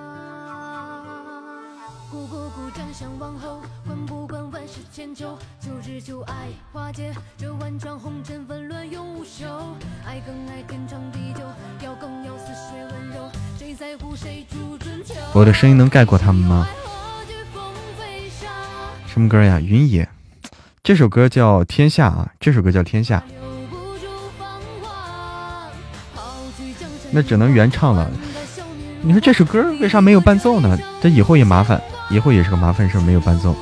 [15.34, 16.68] 我的声音能盖过他们吗？
[19.08, 19.58] 什么歌呀？
[19.58, 20.08] 云野，
[20.80, 23.20] 这首歌叫《天下》啊，这首歌叫《天下》，
[27.10, 28.08] 那只能原唱了。
[29.02, 30.78] 你说这首歌为啥没有伴奏呢？
[31.02, 33.56] 这以后也麻烦，以后也是个麻烦事，没有伴奏。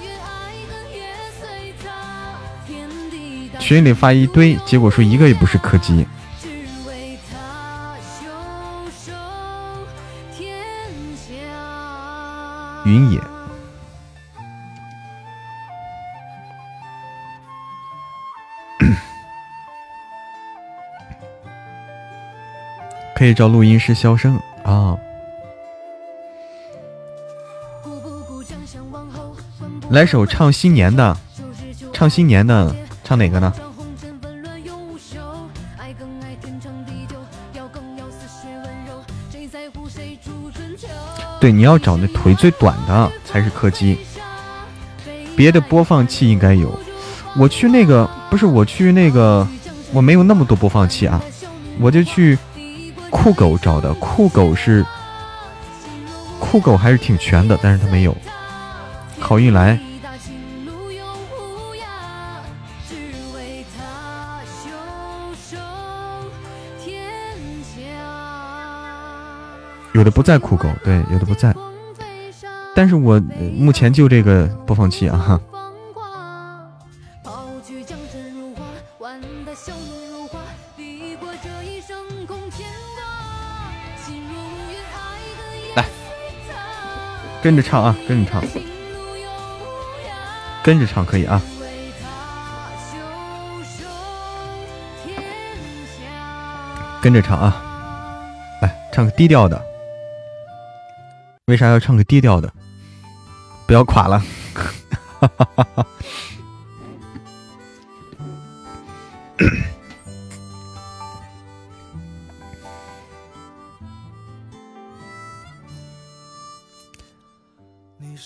[3.59, 6.07] 群里发一堆，结果说一个也不是柯基。
[12.93, 13.19] 云野，
[23.17, 24.99] 可以找录音师肖声啊。
[29.89, 31.17] 来首唱新年的，
[31.95, 33.51] 唱新年的，唱哪个呢？
[41.43, 43.99] 对，你要找那腿最短的才是柯基，
[45.35, 46.79] 别的播放器应该有。
[47.37, 49.45] 我去那个不是我去那个
[49.93, 51.21] 我没有那么多播放器啊，
[51.81, 52.39] 我就去
[53.11, 53.93] 酷狗找的。
[53.95, 54.87] 酷狗是
[56.39, 58.17] 酷狗还是挺全的，但是它没有。
[59.19, 59.77] 好运来。
[70.03, 71.55] 有的不在酷狗，对，有的不在。
[72.75, 73.21] 但是我
[73.57, 75.41] 目前就这个播放器啊。
[85.77, 85.87] 来，
[87.41, 88.43] 跟着唱啊，跟着唱，
[90.65, 91.41] 跟着唱可以啊。
[97.01, 97.63] 跟着唱啊，
[98.61, 99.72] 来唱个低调的。
[101.47, 102.53] 为啥要唱个低调的？
[103.67, 104.23] 不要垮了！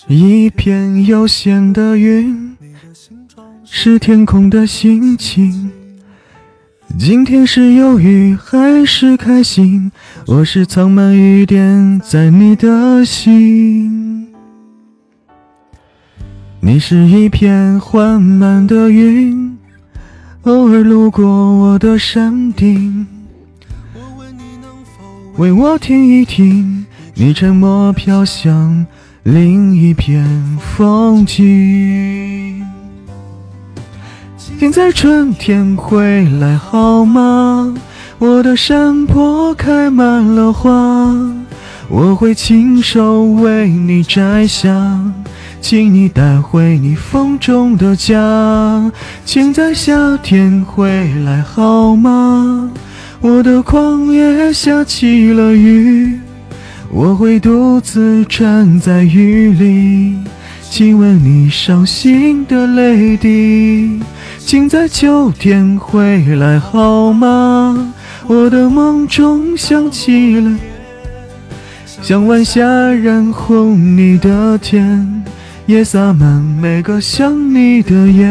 [0.09, 2.55] 一片悠闲的云，
[3.65, 5.73] 是天空的心情。
[6.99, 9.91] 今天是忧郁还是开心？
[10.29, 14.27] 我是藏满雨点在你的心。
[16.59, 19.57] 你是一片缓慢的云，
[20.43, 23.07] 偶尔路过我的山顶。
[25.37, 26.85] 为我听一听，
[27.15, 28.85] 你沉默飘向
[29.23, 30.27] 另一片
[30.59, 32.67] 风景。
[34.59, 37.73] 请在春天回来好吗？
[38.19, 41.15] 我的山坡开满了花，
[41.89, 44.99] 我会亲手为你摘下，
[45.61, 48.91] 请你带回你风中的家。
[49.27, 52.71] 请在夏天回来好吗？
[53.21, 56.19] 我的旷野下起了雨，
[56.91, 60.17] 我会独自站在雨里，
[60.71, 64.01] 亲吻你伤心的泪滴。
[64.39, 67.93] 请在秋天回来好吗？
[68.29, 70.53] 我的梦中响起了
[72.03, 75.25] 像晚霞染红你的天，
[75.65, 78.27] 也洒满每个想你的夜。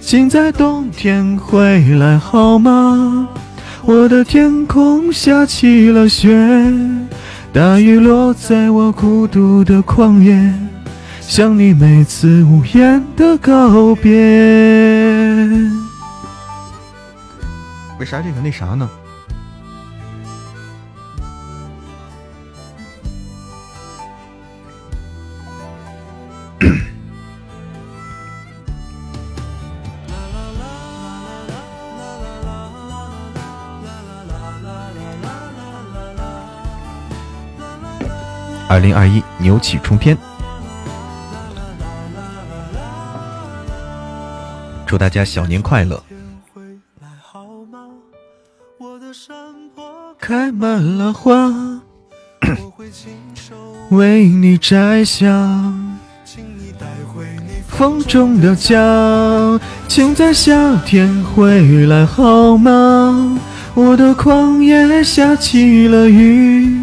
[0.00, 3.28] 请在冬天回来好吗？
[3.84, 6.36] 我的天空下起了雪，
[7.52, 10.52] 大雨落在我孤独的旷野。
[11.20, 15.85] 像你每次无言的告别。
[17.98, 18.88] 为啥这个那啥呢？
[38.68, 40.18] 二零二一，牛气冲天。
[44.84, 46.02] 祝大家小年快乐！
[50.28, 51.54] 开满了花，
[53.90, 55.30] 为你摘下，
[57.68, 58.76] 风中的家。
[59.86, 63.38] 请在夏天回来好吗？
[63.74, 66.76] 我的旷野下起了雨，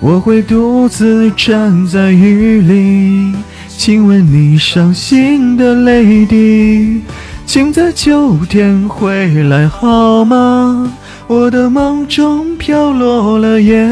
[0.00, 3.36] 我会独自站在雨里。
[3.68, 7.02] 亲吻你伤心的泪滴，
[7.46, 10.92] 请在秋天回来好吗？
[11.26, 13.88] 我的梦中飘落了叶，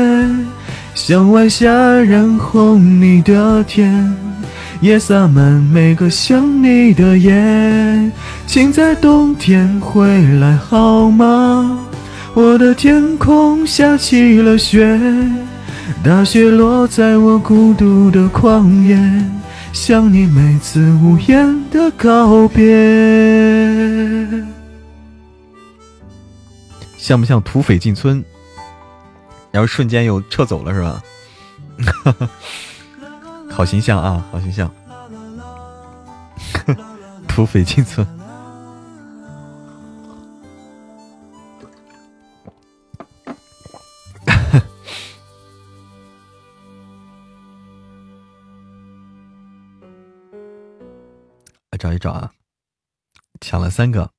[0.95, 4.15] 像晚霞染红你的天，
[4.83, 5.43] 也洒满
[5.73, 7.33] 每个想你的夜。
[8.47, 10.07] 请在冬天回
[10.41, 11.79] 来好吗？
[12.35, 14.99] 我的天空下起了雪，
[16.05, 18.99] 大雪落在我孤独的旷野。
[19.73, 22.63] 想你每次无言的告别，
[27.03, 28.25] 像不像土匪进村，
[29.51, 31.03] 然后瞬间又撤走了是吧？
[33.51, 34.73] 好形象啊，好形象！
[37.27, 38.07] 土匪进村。
[51.81, 52.31] 找一找啊，
[53.41, 54.13] 抢了三个。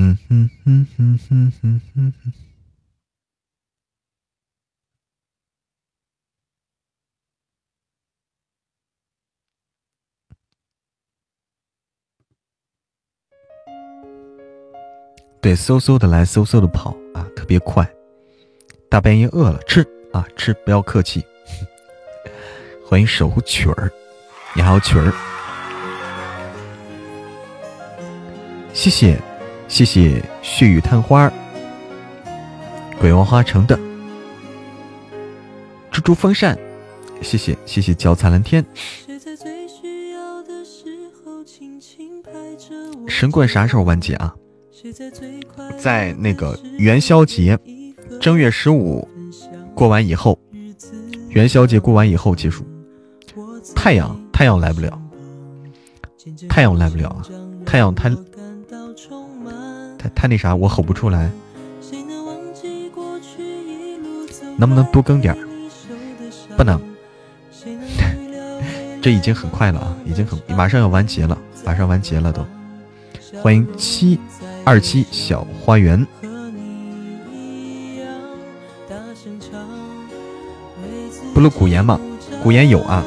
[0.00, 2.32] 嗯哼哼哼哼哼哼哼
[15.40, 17.84] 对嗖嗖的来嗖嗖的跑啊特别快
[18.88, 21.26] 大半夜饿了吃啊吃不要客气。
[22.86, 23.90] 欢迎守护曲儿
[24.54, 25.12] 你好曲儿。
[28.72, 29.20] 谢谢
[29.68, 31.30] 谢谢血雨探花，
[32.98, 33.78] 鬼王花城的
[35.90, 36.58] 猪猪风扇，
[37.20, 38.64] 谢谢谢谢脚踩蓝天。
[43.06, 44.34] 神棍啥时候完结啊？
[45.78, 47.58] 在那个元宵节，
[48.20, 49.06] 正月十五
[49.74, 50.38] 过完以后，
[51.28, 52.64] 元宵节过完以后结束。
[53.76, 54.98] 太阳，太阳来不了，
[56.48, 57.22] 太阳来不了啊！
[57.66, 58.10] 太阳太，
[59.98, 61.30] 太太那啥，我吼不出来。
[64.56, 65.38] 能不能多更点儿？
[66.56, 66.80] 不能，
[69.02, 72.44] 这已经很快了啊，已经很马上要完结了，马上完结了都。
[73.40, 74.18] 欢迎七
[74.64, 76.04] 二七小花园。
[81.34, 82.00] 不录古言吗？
[82.42, 83.04] 古言有啊。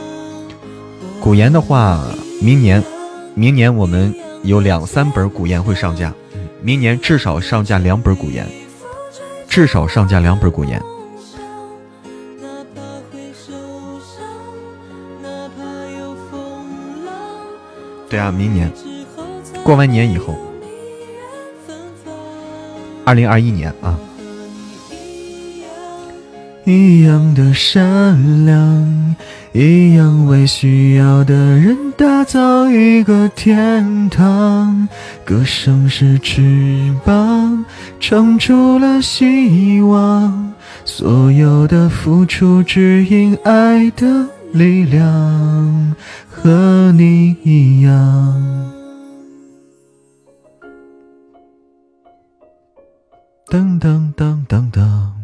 [1.20, 2.02] 古言的话，
[2.42, 2.82] 明年，
[3.36, 6.14] 明年我们有两三本古言会上架，
[6.64, 8.48] 明年至少上架两本古言，
[9.48, 10.80] 至少上架两本古言。
[18.08, 18.72] 对啊，明年
[19.64, 20.36] 过完年以后，
[23.06, 23.98] 二零二一年啊。
[26.66, 29.16] 一样的善良。
[29.54, 34.88] 一样为需要的人打造一个天堂，
[35.26, 37.66] 歌声是翅膀，
[38.00, 40.54] 撑出了希望。
[40.86, 45.96] 所有的付出只因爱的力量，
[46.30, 48.72] 和你一样。
[53.48, 55.21] 噔噔噔噔噔。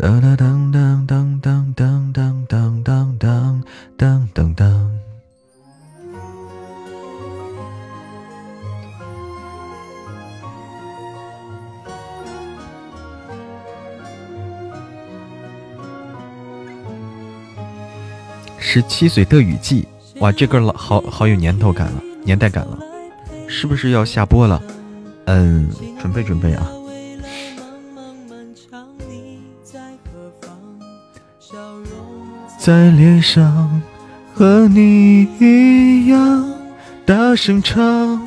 [0.00, 3.62] 当当当当当当当当当当
[3.98, 4.90] 当当当。
[18.58, 19.86] 十七岁的雨季，
[20.20, 22.78] 哇，这歌老好好有年头感了，年代感了，
[23.46, 24.62] 是不是要下播了？
[25.26, 25.68] 嗯，
[26.00, 26.66] 准备准备啊。
[32.62, 33.80] 在脸上
[34.34, 36.44] 和你一样
[37.06, 38.20] 大声唱，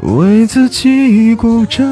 [0.00, 1.86] 为自己鼓掌。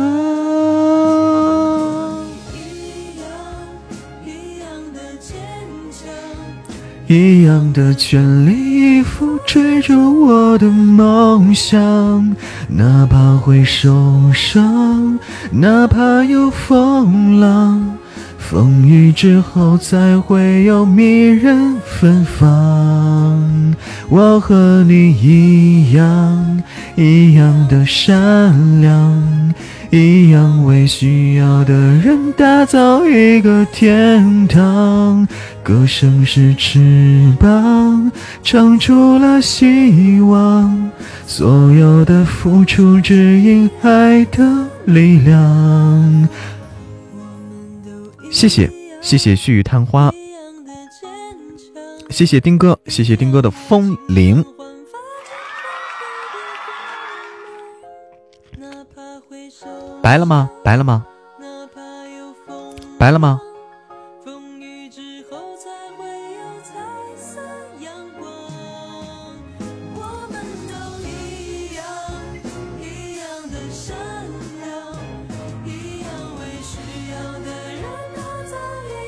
[7.06, 12.34] 一样的全力以赴追逐我的梦想，
[12.68, 15.16] 哪怕会受伤，
[15.52, 17.96] 哪怕有风浪。
[18.50, 23.74] 风雨之后，才会有迷人芬芳。
[24.08, 26.62] 我和你一样，
[26.96, 29.54] 一样的善良，
[29.90, 35.28] 一样为需要的人打造一个天堂。
[35.62, 38.10] 歌声是翅膀，
[38.42, 40.90] 唱出了希望。
[41.26, 44.42] 所有的付出，只因爱的
[44.86, 46.28] 力量。
[48.30, 50.12] 谢谢谢谢旭雨探花，
[52.10, 54.44] 谢谢丁哥，谢谢丁哥的风铃。
[60.02, 60.50] 白了吗？
[60.62, 61.04] 白了吗？
[62.98, 63.40] 白了吗？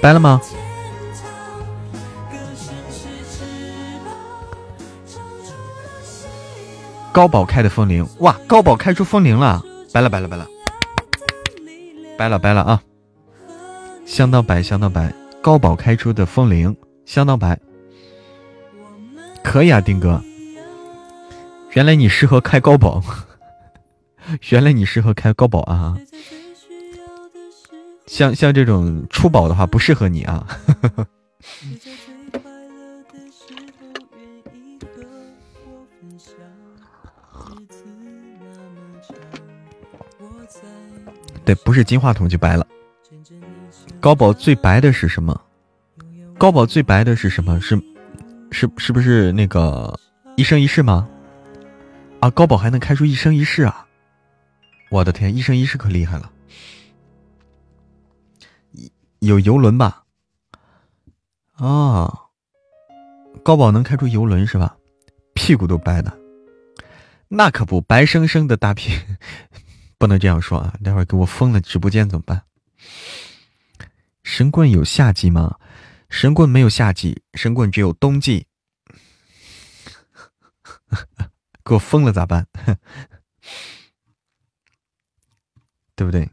[0.00, 0.40] 白了吗？
[7.12, 8.38] 高宝开的风铃，哇！
[8.46, 9.62] 高宝开出风铃了，
[9.92, 10.46] 白了白了白了，
[12.16, 12.82] 白了白了啊！
[14.06, 15.12] 相当白，相当白。
[15.42, 17.58] 高宝开出的风铃相当白，
[19.42, 20.22] 可以啊，丁哥。
[21.72, 23.02] 原来你适合开高宝，
[24.50, 25.96] 原来你适合开高宝啊！
[28.10, 30.44] 像像这种出宝的话不适合你啊。
[41.44, 42.66] 对，不是金话筒就白了。
[44.00, 45.40] 高宝最白的是什么？
[46.36, 47.60] 高宝最白的是什么？
[47.60, 47.80] 是
[48.50, 49.96] 是是不是那个
[50.36, 51.08] 一生一世吗？
[52.18, 53.86] 啊，高宝还能开出一生一世啊！
[54.90, 56.30] 我的天，一生一世可厉害了。
[59.20, 60.04] 有游轮吧？
[61.56, 62.30] 哦，
[63.44, 64.76] 高宝能开出游轮是吧？
[65.34, 66.18] 屁股都白的，
[67.28, 68.98] 那可不，白生生的大屁，
[69.98, 70.74] 不能这样说啊！
[70.82, 72.44] 待会给我封了直播间怎么办？
[74.22, 75.58] 神棍有夏季吗？
[76.08, 78.46] 神棍没有夏季，神棍只有冬季。
[81.64, 82.46] 给我封了咋办？
[85.94, 86.28] 对不对？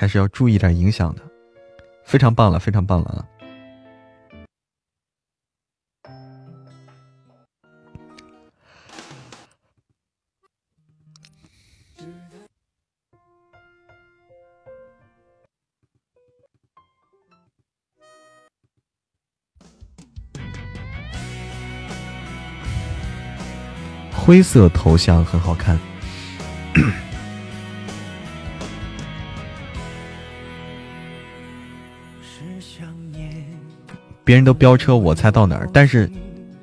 [0.00, 1.20] 还是要注意点影响的。
[2.06, 3.28] 非常棒了，非常棒了啊！
[24.16, 25.78] 灰色头像很好看，
[34.30, 35.68] 别人都飙车，我才到哪儿？
[35.72, 36.08] 但是，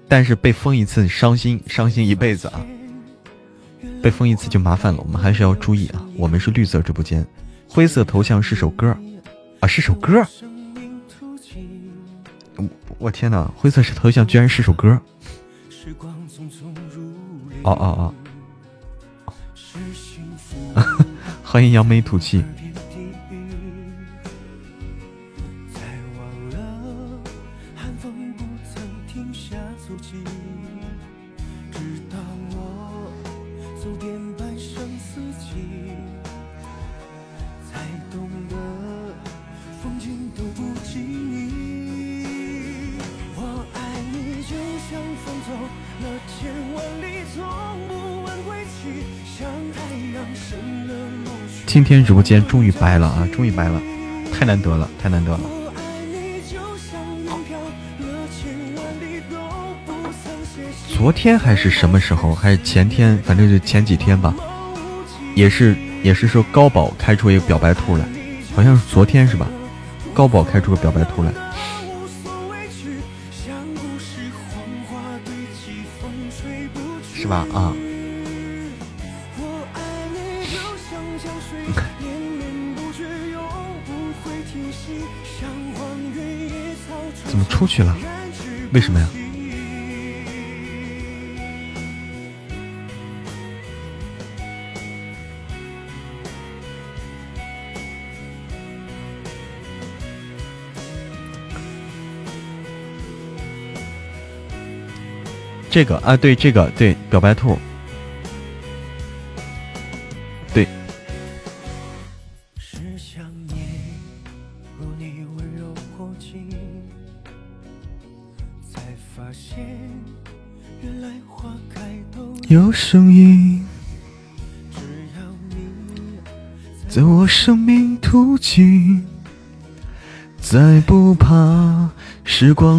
[0.08, 2.66] 但是被封一次，伤心，伤心一辈子啊！
[4.02, 6.02] 被封一次就麻烦了，我们还是要注意啊！
[6.16, 7.28] 我们是绿色直播间，
[7.68, 8.98] 灰色头像是首歌
[9.60, 10.26] 啊，是首歌。
[13.00, 14.98] 我天哪，灰色是头像居然是首歌！
[17.64, 18.14] 哦哦
[19.26, 19.36] 哦！
[21.44, 22.46] 欢迎扬眉吐气。
[51.88, 53.26] 天直播间终于白了啊！
[53.32, 53.82] 终于白了，
[54.34, 55.40] 太难得了，太难得了。
[60.90, 62.36] 昨天还是什么时候？
[62.36, 63.18] 还是前天？
[63.20, 64.36] 反正就前几天吧。
[65.34, 68.04] 也是，也是说高宝开出一个表白图来，
[68.54, 69.48] 好像是昨天是吧？
[70.14, 71.32] 高宝开出个表白图来，
[77.16, 77.48] 是吧？
[77.54, 77.74] 啊。
[87.58, 87.98] 出去了，
[88.72, 89.08] 为什么呀？
[105.72, 107.58] 这个啊，对，这个对，表白兔。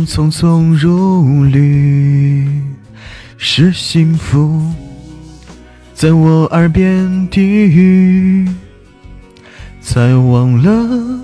[0.08, 2.62] 匆匆如旅，
[3.36, 4.72] 是幸福
[5.92, 8.48] 在我耳边低语，
[9.82, 11.20] 才忘了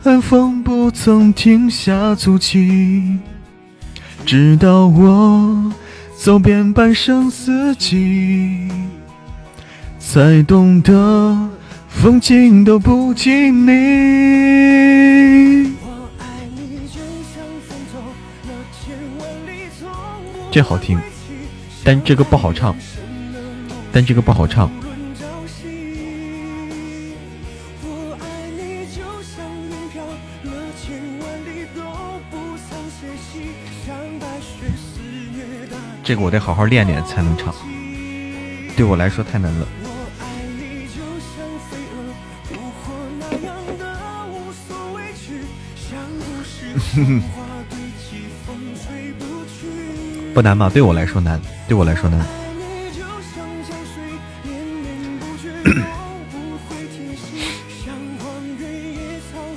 [0.00, 3.18] 寒风不曾停下足迹，
[4.24, 5.72] 直到我。
[6.16, 8.68] 走遍半生四季，
[9.98, 11.48] 才懂得
[11.88, 13.70] 风景都不及你。
[20.52, 20.98] 这好听，
[21.84, 22.74] 但这个不好唱，
[23.92, 24.68] 但这个不好唱。
[36.02, 37.54] 这个我得好好练练才能唱，
[38.76, 39.68] 对我来说太难了。
[46.92, 47.39] 哼 哼
[50.32, 50.70] 不难吧？
[50.72, 52.24] 对我来说难，对我来说难。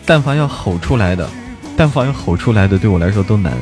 [0.06, 1.30] 但凡要吼出来的，
[1.78, 3.54] 但凡要吼出来的，对我来说都难。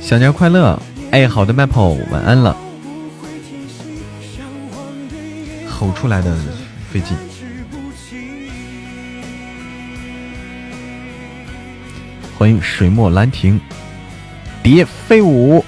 [0.00, 0.78] 小年快乐！
[1.12, 2.56] 哎，好的，Maple，晚安了。
[5.68, 6.36] 吼出来的
[6.90, 7.14] 飞机，
[12.36, 13.60] 欢迎水墨兰亭，
[14.62, 15.64] 蝶飞舞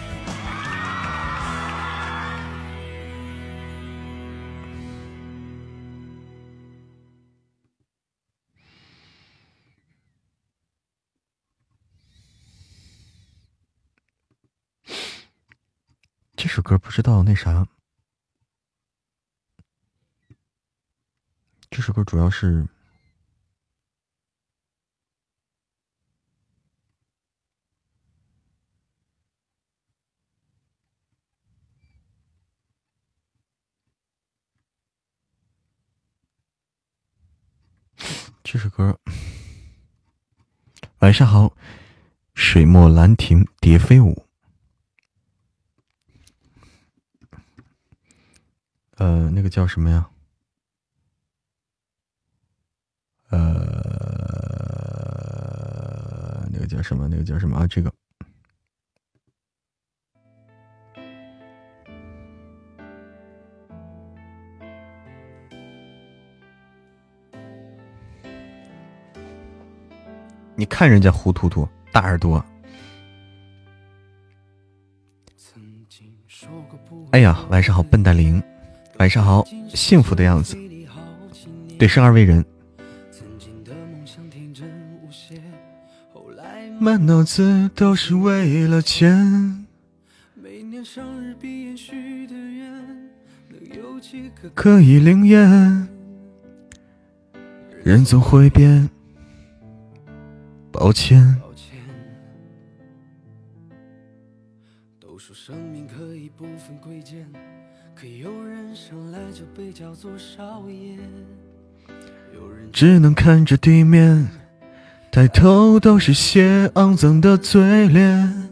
[16.37, 17.67] 这首歌不知道那啥。
[21.69, 22.65] 这首歌主要是
[38.65, 38.99] 首歌，
[41.01, 41.55] 晚上好，
[42.33, 44.25] 水墨兰亭蝶飞舞。
[48.93, 50.09] 呃，那个叫什么呀？
[53.29, 53.39] 呃，
[56.51, 57.07] 那个叫什么？
[57.07, 57.67] 那个叫什么啊？
[57.67, 57.93] 这个。
[70.65, 72.43] 你看人家胡图图大耳朵，
[77.11, 78.43] 哎呀，晚上好，笨蛋灵，
[78.99, 80.57] 晚上好，幸福的样子，
[81.79, 82.43] 对，生而为人，
[86.81, 89.67] 满脑子都是为了钱，
[90.35, 92.73] 每年生日闭眼许的愿，
[93.51, 95.87] 能有几个可以灵验，
[97.85, 98.89] 人总会变。
[100.75, 101.25] 抱歉。
[104.99, 107.25] 都说生命可以不分贵贱，
[107.95, 110.99] 可有人生来就被叫做少爷。
[112.35, 114.27] 有人只能看着地面，
[115.13, 118.51] 抬头都是些肮脏的嘴脸。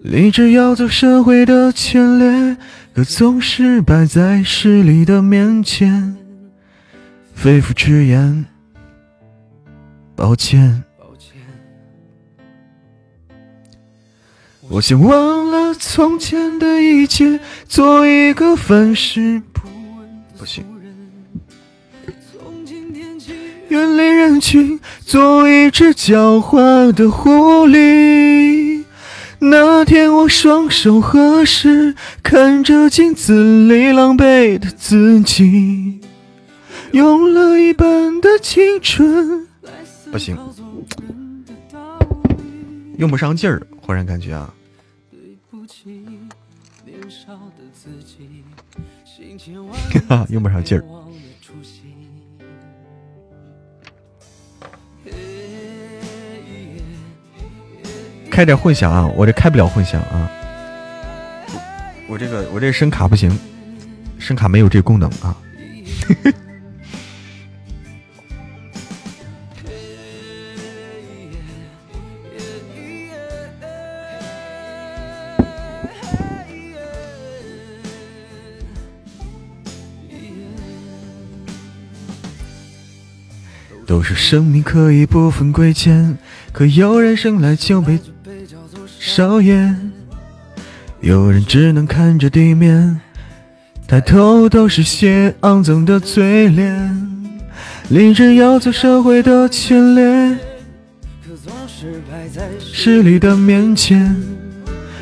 [0.00, 2.58] 立志要走社会的前列，
[2.94, 6.14] 可总是摆在势力的面前。
[7.32, 8.44] 肺腑之言，
[10.14, 10.84] 抱歉。
[14.70, 17.38] 我想忘了从前的一切，
[17.68, 20.64] 做一个凡事不问不行。
[22.32, 23.32] 从今天起，
[23.68, 28.82] 远离人群，做一只狡猾的狐狸。
[29.38, 36.00] 那天我双手合十，看着镜子里狼狈的自己，
[36.92, 39.46] 用了一半的青春。
[40.10, 40.36] 不行，
[42.96, 43.60] 用不上劲儿。
[43.84, 44.52] 忽然感觉啊，
[50.30, 50.84] 用不上劲儿。
[58.30, 60.28] 开点混响啊，我这开不了混响啊，
[62.08, 63.30] 我这个我这声卡不行，
[64.18, 65.36] 声卡没有这功能啊。
[84.04, 86.18] 说生命可以不分贵贱，
[86.52, 87.98] 可有人生来就被
[89.00, 89.74] 少爷，
[91.00, 93.00] 有人只能看着地面，
[93.88, 97.10] 抬头都是些肮脏的嘴脸。
[97.88, 100.38] 立志要走社会的前列，
[101.26, 104.14] 可总是摆在势力的面前，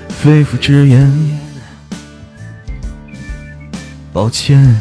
[0.09, 1.12] 肺腑之言，
[4.12, 4.81] 抱歉。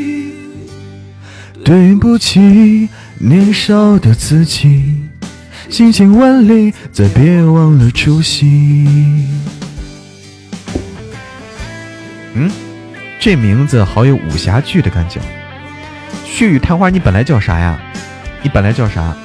[1.71, 4.93] 对不起，年少的自己，
[5.69, 9.25] 行千万里，再别忘了初心。
[12.33, 12.51] 嗯，
[13.21, 15.21] 这名字好有武侠剧的感觉。
[16.25, 17.79] 血雨探花，你本来叫啥呀？
[18.43, 19.15] 你本来叫啥？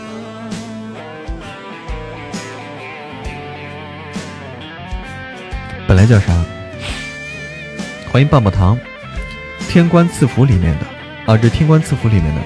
[5.89, 6.33] 本来叫啥？
[8.13, 8.79] 欢迎棒棒糖，
[9.69, 10.96] 天官赐福里面的。
[11.27, 12.41] 啊，这天官赐福里面的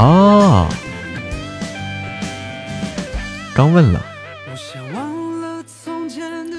[0.00, 0.68] 啊，
[3.52, 4.00] 刚问了，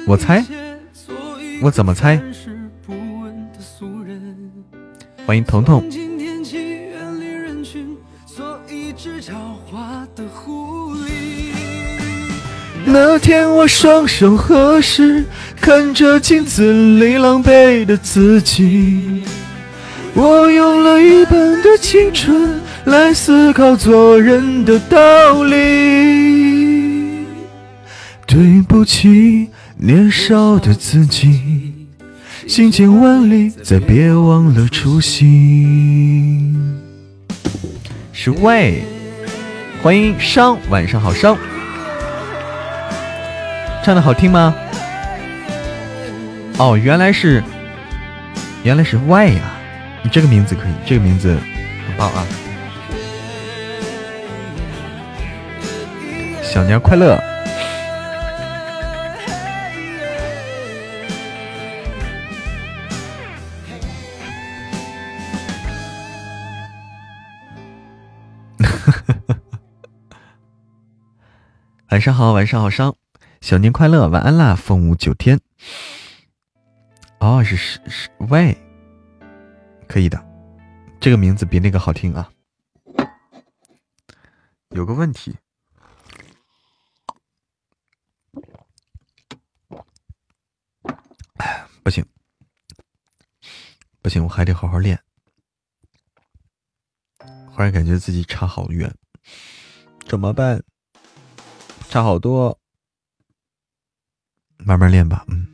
[0.06, 0.44] 我猜，
[1.62, 2.22] 我怎么猜？
[5.26, 5.82] 欢迎彤彤。
[12.86, 15.24] 那天我双手合十，
[15.61, 19.23] 看着镜子里狼狈的自己。
[20.14, 27.26] 我用了一半的青春来思考做人的道理。
[28.26, 31.88] 对不起，年少的自己，
[32.48, 36.56] 行千万里，再别忘了初心。
[38.11, 38.84] 是喂，
[39.81, 41.38] 欢迎商，晚上好，商。
[43.84, 44.53] 唱的好听吗？
[46.60, 47.41] 哦，原来是，
[48.64, 49.41] 原来是 Y 呀，
[50.03, 51.40] 你这个名字可以，这个名字
[51.88, 52.26] 很棒啊！
[56.44, 57.18] 小年快乐！
[71.90, 72.94] 晚上好，晚上好，商。
[73.40, 74.53] 小年快乐，晚安啦！
[74.53, 75.40] 凤舞九天，
[77.20, 78.58] 哦，是是是喂，
[79.88, 80.18] 可以的，
[81.00, 82.32] 这个名字比那个好听啊。
[84.70, 85.36] 有个问题，
[91.84, 92.06] 不行，
[94.02, 94.98] 不行，我还得好好练。
[97.52, 98.96] 忽然感觉自己差好远，
[100.08, 100.64] 怎么办？
[101.90, 102.58] 差好多。
[104.60, 105.48] 慢慢练吧，嗯，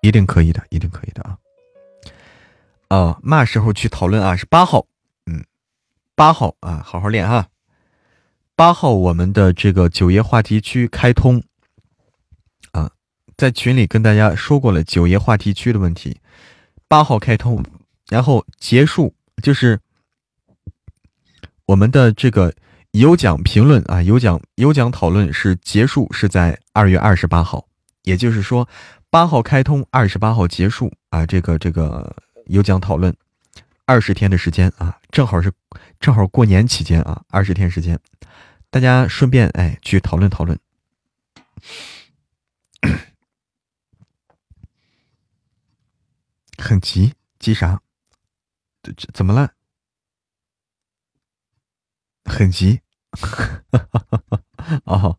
[0.00, 1.38] 一定可以的，一定可以的啊！
[2.88, 4.36] 哦，嘛时候去讨论啊？
[4.36, 4.86] 是八号，
[5.26, 5.44] 嗯，
[6.14, 7.48] 八号啊，好好练哈。
[8.54, 11.42] 八号我们的这个九爷话题区开通
[12.72, 12.90] 啊，
[13.36, 16.20] 在群里跟大家说过了九爷话题区的问题，
[16.88, 17.64] 八号开通，
[18.08, 19.80] 然后结束就是。
[21.66, 22.52] 我们的这个
[22.90, 27.64] 有奖评论啊，有奖有奖讨论是结束是在二月二十八号，
[28.02, 28.68] 也就是说
[29.10, 31.26] 八号开通，二十八号结束啊。
[31.26, 32.16] 这个这个
[32.46, 33.14] 有奖讨论
[33.84, 35.52] 二十天的时间啊，正好是
[35.98, 37.98] 正好过年期间啊，二十天时间，
[38.70, 40.58] 大家顺便哎去讨论讨论。
[46.56, 47.82] 很急，急啥？
[48.82, 49.54] 这这怎么了？
[52.26, 52.80] 很急，
[54.84, 55.18] 哦。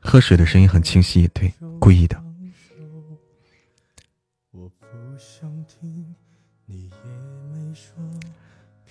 [0.00, 2.22] 喝水的声音很清晰，对，故意的。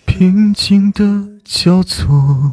[0.04, 2.52] 平静的交错，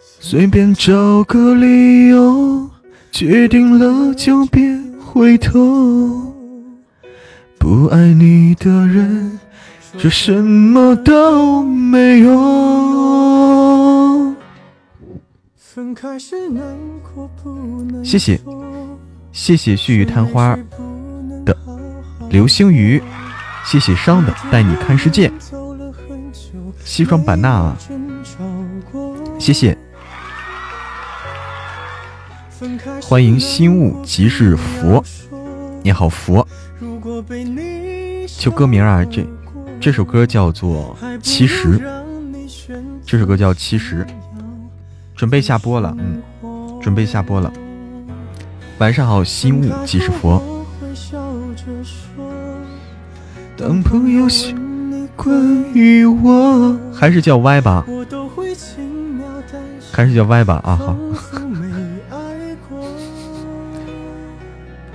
[0.00, 2.68] 随便找个理由，
[3.12, 6.34] 决定了就别回头。
[7.56, 9.38] 不爱你的人，
[9.98, 12.36] 就什么都没有。
[18.04, 18.40] 谢谢，
[19.32, 20.56] 谢谢旭雨探花
[21.44, 21.56] 的
[22.30, 23.02] 流星雨。
[23.64, 25.30] 谢谢伤的带你看世界，
[26.84, 27.76] 西双版纳，
[29.38, 29.76] 谢谢，
[33.02, 35.04] 欢迎心物即是佛，
[35.82, 36.48] 你好佛，
[38.38, 39.22] 就歌名啊，这
[39.80, 41.80] 这首歌叫做其实，
[43.06, 44.04] 这首歌叫其实，
[45.14, 46.20] 准备下播了，嗯，
[46.82, 47.52] 准备下播了，
[48.78, 50.42] 晚上好，心物即是佛。
[53.56, 54.54] 当朋友想
[54.90, 55.32] 你关
[55.72, 57.86] 于我，还是叫 Y 吧，
[59.92, 60.96] 还是叫 Y 吧啊好，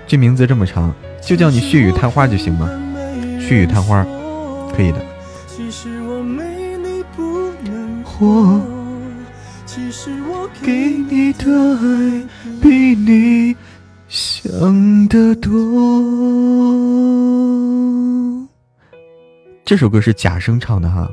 [0.05, 2.69] 这名字这么长，就叫你血雨探花就行吗？
[3.39, 4.05] 血雨探花，
[4.75, 4.99] 可以的。
[10.29, 11.45] 我给你的
[11.77, 11.83] 爱
[12.61, 13.55] 比你
[14.07, 15.51] 想的多。
[19.65, 21.09] 这首歌是假声唱的哈，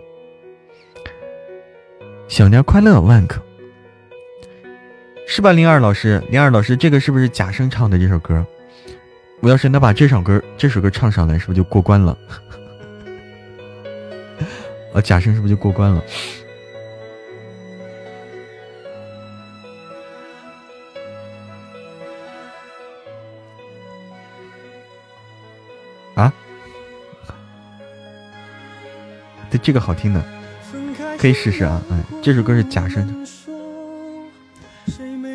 [2.28, 3.42] 小年快乐万可，
[5.26, 5.52] 是吧？
[5.52, 8.44] 灵儿老师，灵儿老师，这个是不是假声唱的这首歌？
[9.40, 12.16] 我要是能把这首歌这首歌唱上来，是不是就过关了？
[14.92, 16.04] 啊，假声是不是就过关了？
[26.14, 26.32] 啊？
[29.50, 30.24] 对这个好听的，
[31.18, 31.80] 可以试试啊！
[31.90, 33.14] 哎，这首歌是假声的。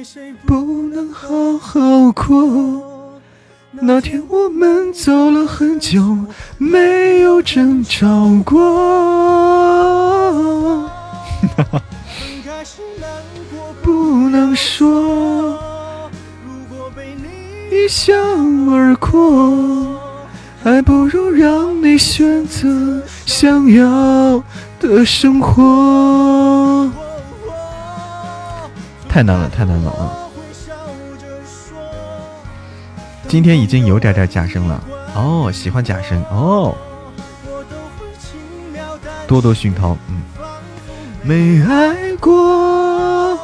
[0.03, 2.84] 谁不能好好过。
[3.81, 6.17] 那天我们走了很久，
[6.57, 8.07] 没有争吵
[8.45, 8.55] 过。
[13.81, 15.59] 不能说，
[17.71, 18.13] 一笑
[18.71, 19.99] 而过，
[20.63, 24.43] 还不如让你选择想要
[24.79, 26.89] 的生活。
[29.07, 30.24] 太难了，太难了啊！
[33.35, 34.81] 今天已经有点点假声了
[35.13, 36.73] 哦，喜欢假声哦。
[39.27, 40.21] 多多熏陶，嗯，
[41.21, 43.37] 没爱过，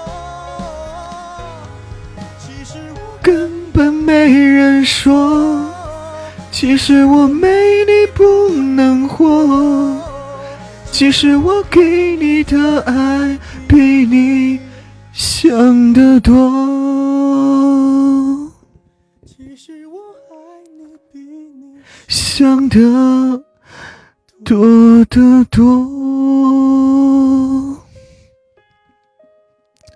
[3.21, 5.59] 根本没人说，
[6.53, 9.93] 其实我没你不能活，
[10.89, 13.37] 其实我给你的爱
[13.67, 14.57] 比你。
[15.11, 16.31] 想的多，
[22.41, 22.79] 想的
[24.43, 25.63] 多得多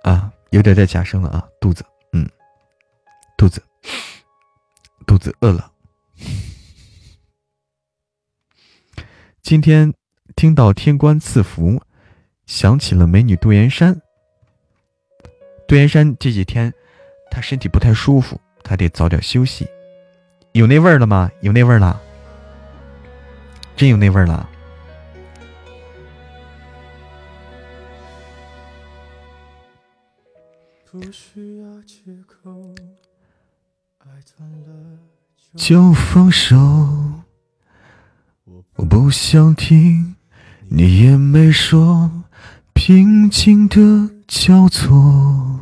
[0.03, 2.29] 啊，有点在假声了啊，肚子，嗯，
[3.35, 3.63] 肚子，
[5.07, 5.71] 肚子饿了。
[9.41, 9.91] 今天
[10.35, 11.81] 听到天官赐福，
[12.45, 13.99] 想起了美女杜岩山。
[15.67, 16.71] 杜岩山这几天，
[17.31, 19.67] 他身体不太舒服，他得早点休息。
[20.51, 21.31] 有那味儿了吗？
[21.41, 21.99] 有那味儿了，
[23.75, 24.49] 真有那味儿了。
[35.55, 36.55] 就放手，
[38.75, 40.15] 我不想听，
[40.69, 42.09] 你也没说，
[42.73, 44.15] 平静的。
[44.27, 45.59] 交错，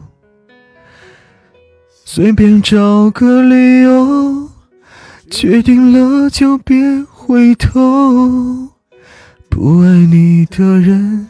[2.05, 4.49] 随便找个理由，
[5.29, 6.77] 决定了就别
[7.25, 8.67] 回头。
[9.49, 11.29] 不爱你的人，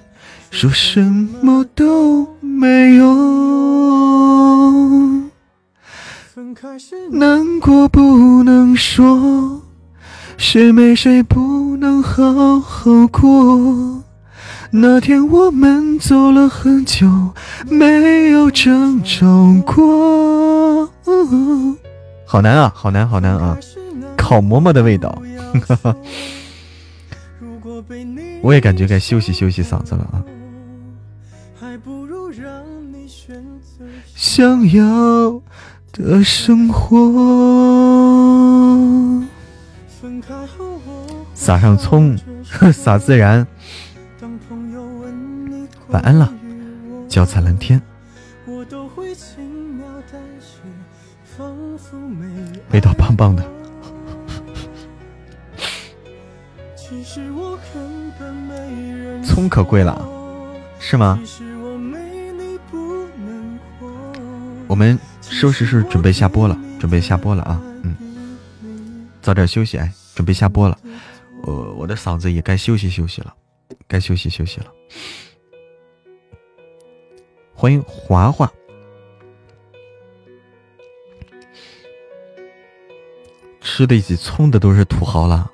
[0.49, 0.99] 说什
[1.41, 3.14] 么都没用。
[7.11, 9.61] 难过不能说，
[10.36, 14.02] 谁没谁不能好好过。
[14.72, 17.07] 那天我们走了很久，
[17.70, 19.28] 没有争吵
[19.64, 20.90] 过。
[22.26, 23.56] 好难啊，好难，好难啊！
[24.18, 25.22] 烤馍馍的味道，
[28.42, 30.24] 我也感觉该休息休息嗓子了啊。
[34.16, 35.42] 想要
[35.92, 36.96] 的生活，
[41.34, 42.18] 撒上葱，
[42.74, 43.46] 撒孜然。
[45.90, 46.34] 晚安了，
[47.08, 47.82] 脚踩蓝天，
[52.72, 53.53] 味道棒棒的。
[59.34, 59.99] 葱可贵了，
[60.77, 61.19] 是吗？
[64.68, 67.60] 我们收拾是准备下播了，准备下播了啊！
[67.81, 70.77] 嗯，早点休息，哎，准备下播了。
[71.41, 73.34] 我我的嗓子也该休息休息了，
[73.88, 74.68] 该休息休息了。
[77.55, 78.47] 欢迎华华，
[83.61, 85.51] 吃得起葱的都是土豪了，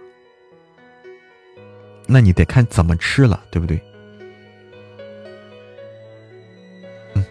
[2.11, 3.80] 那你得看怎么吃了，对不对？
[7.14, 7.23] 嗯，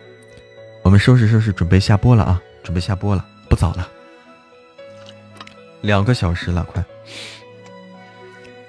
[0.84, 2.40] 我们收拾收拾，准备下播了啊！
[2.62, 3.88] 准备下播了，不早了，
[5.80, 6.84] 两个小时了，快。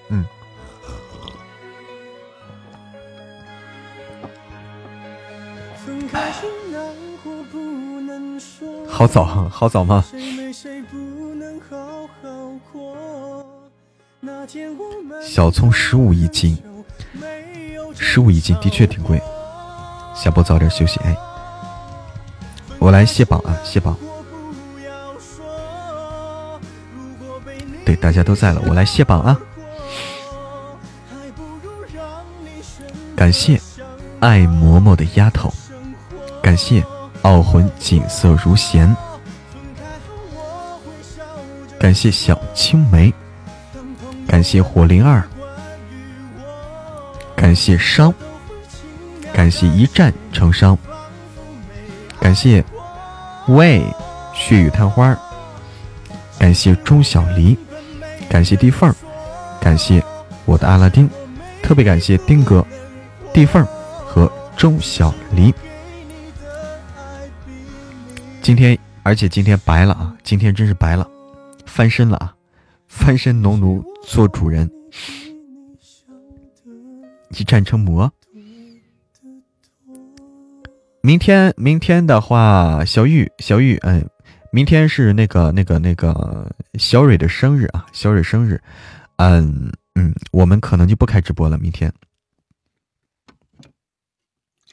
[0.09, 0.25] 嗯。
[8.87, 10.03] 好早，好早吗？
[15.21, 16.57] 小葱十五一斤，
[17.97, 19.21] 十五一斤的确挺贵。
[20.15, 21.15] 下播早点休息，哎，
[22.79, 23.95] 我来卸榜啊，卸榜。
[27.85, 29.39] 对，大家都在了，我来卸榜啊。
[33.15, 33.59] 感谢
[34.19, 35.53] 爱嬷嬷的丫头，
[36.41, 36.83] 感谢。
[37.23, 38.95] 傲魂锦瑟如弦，
[41.77, 43.13] 感谢小青梅，
[44.29, 45.23] 感谢火灵儿，
[47.35, 48.13] 感谢伤，
[49.33, 50.77] 感谢一战成伤，
[52.19, 52.63] 感谢
[53.47, 53.83] 喂
[54.35, 55.17] 血雨探花，
[56.37, 57.57] 感谢钟小离，
[58.29, 58.93] 感谢地缝，
[59.59, 60.01] 感谢
[60.45, 61.09] 我的阿拉丁，
[61.63, 62.63] 特别感谢丁哥、
[63.33, 63.65] 地缝
[64.05, 65.51] 和钟小黎。
[68.43, 70.13] 今天，而且今天白了啊！
[70.23, 71.07] 今天真是白了，
[71.65, 72.33] 翻身了啊！
[72.89, 74.69] 翻身农奴做主人，
[77.37, 78.11] 一战成魔。
[81.01, 84.05] 明天，明天的话，小玉，小玉，嗯，
[84.51, 87.85] 明天是那个、那个、那个小蕊的生日啊！
[87.93, 88.61] 小蕊生日，
[89.15, 91.57] 嗯嗯，我们可能就不开直播了。
[91.59, 91.93] 明天，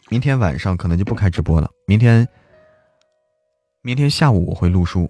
[0.09, 1.70] 明天晚上可能就不开直播了。
[1.86, 2.26] 明天。
[3.82, 5.09] 明天下午我会录书，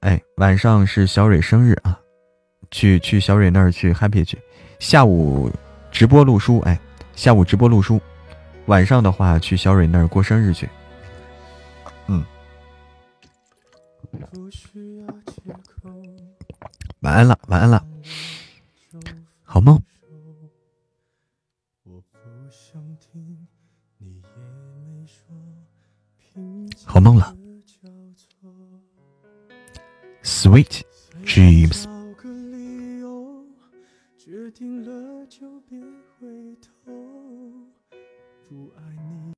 [0.00, 2.00] 哎，晚上是小蕊生日啊，
[2.70, 4.38] 去去小蕊那儿去 happy 去，
[4.78, 5.50] 下午
[5.90, 6.78] 直播录书，哎，
[7.14, 8.00] 下午直播录书，
[8.66, 10.68] 晚上的话去小蕊那儿过生日去，
[12.06, 12.24] 嗯，
[17.00, 17.84] 晚安了，晚安了，
[19.44, 19.80] 好梦，
[26.84, 27.34] 好梦了。
[30.22, 30.82] Sweet
[31.24, 31.97] dreams.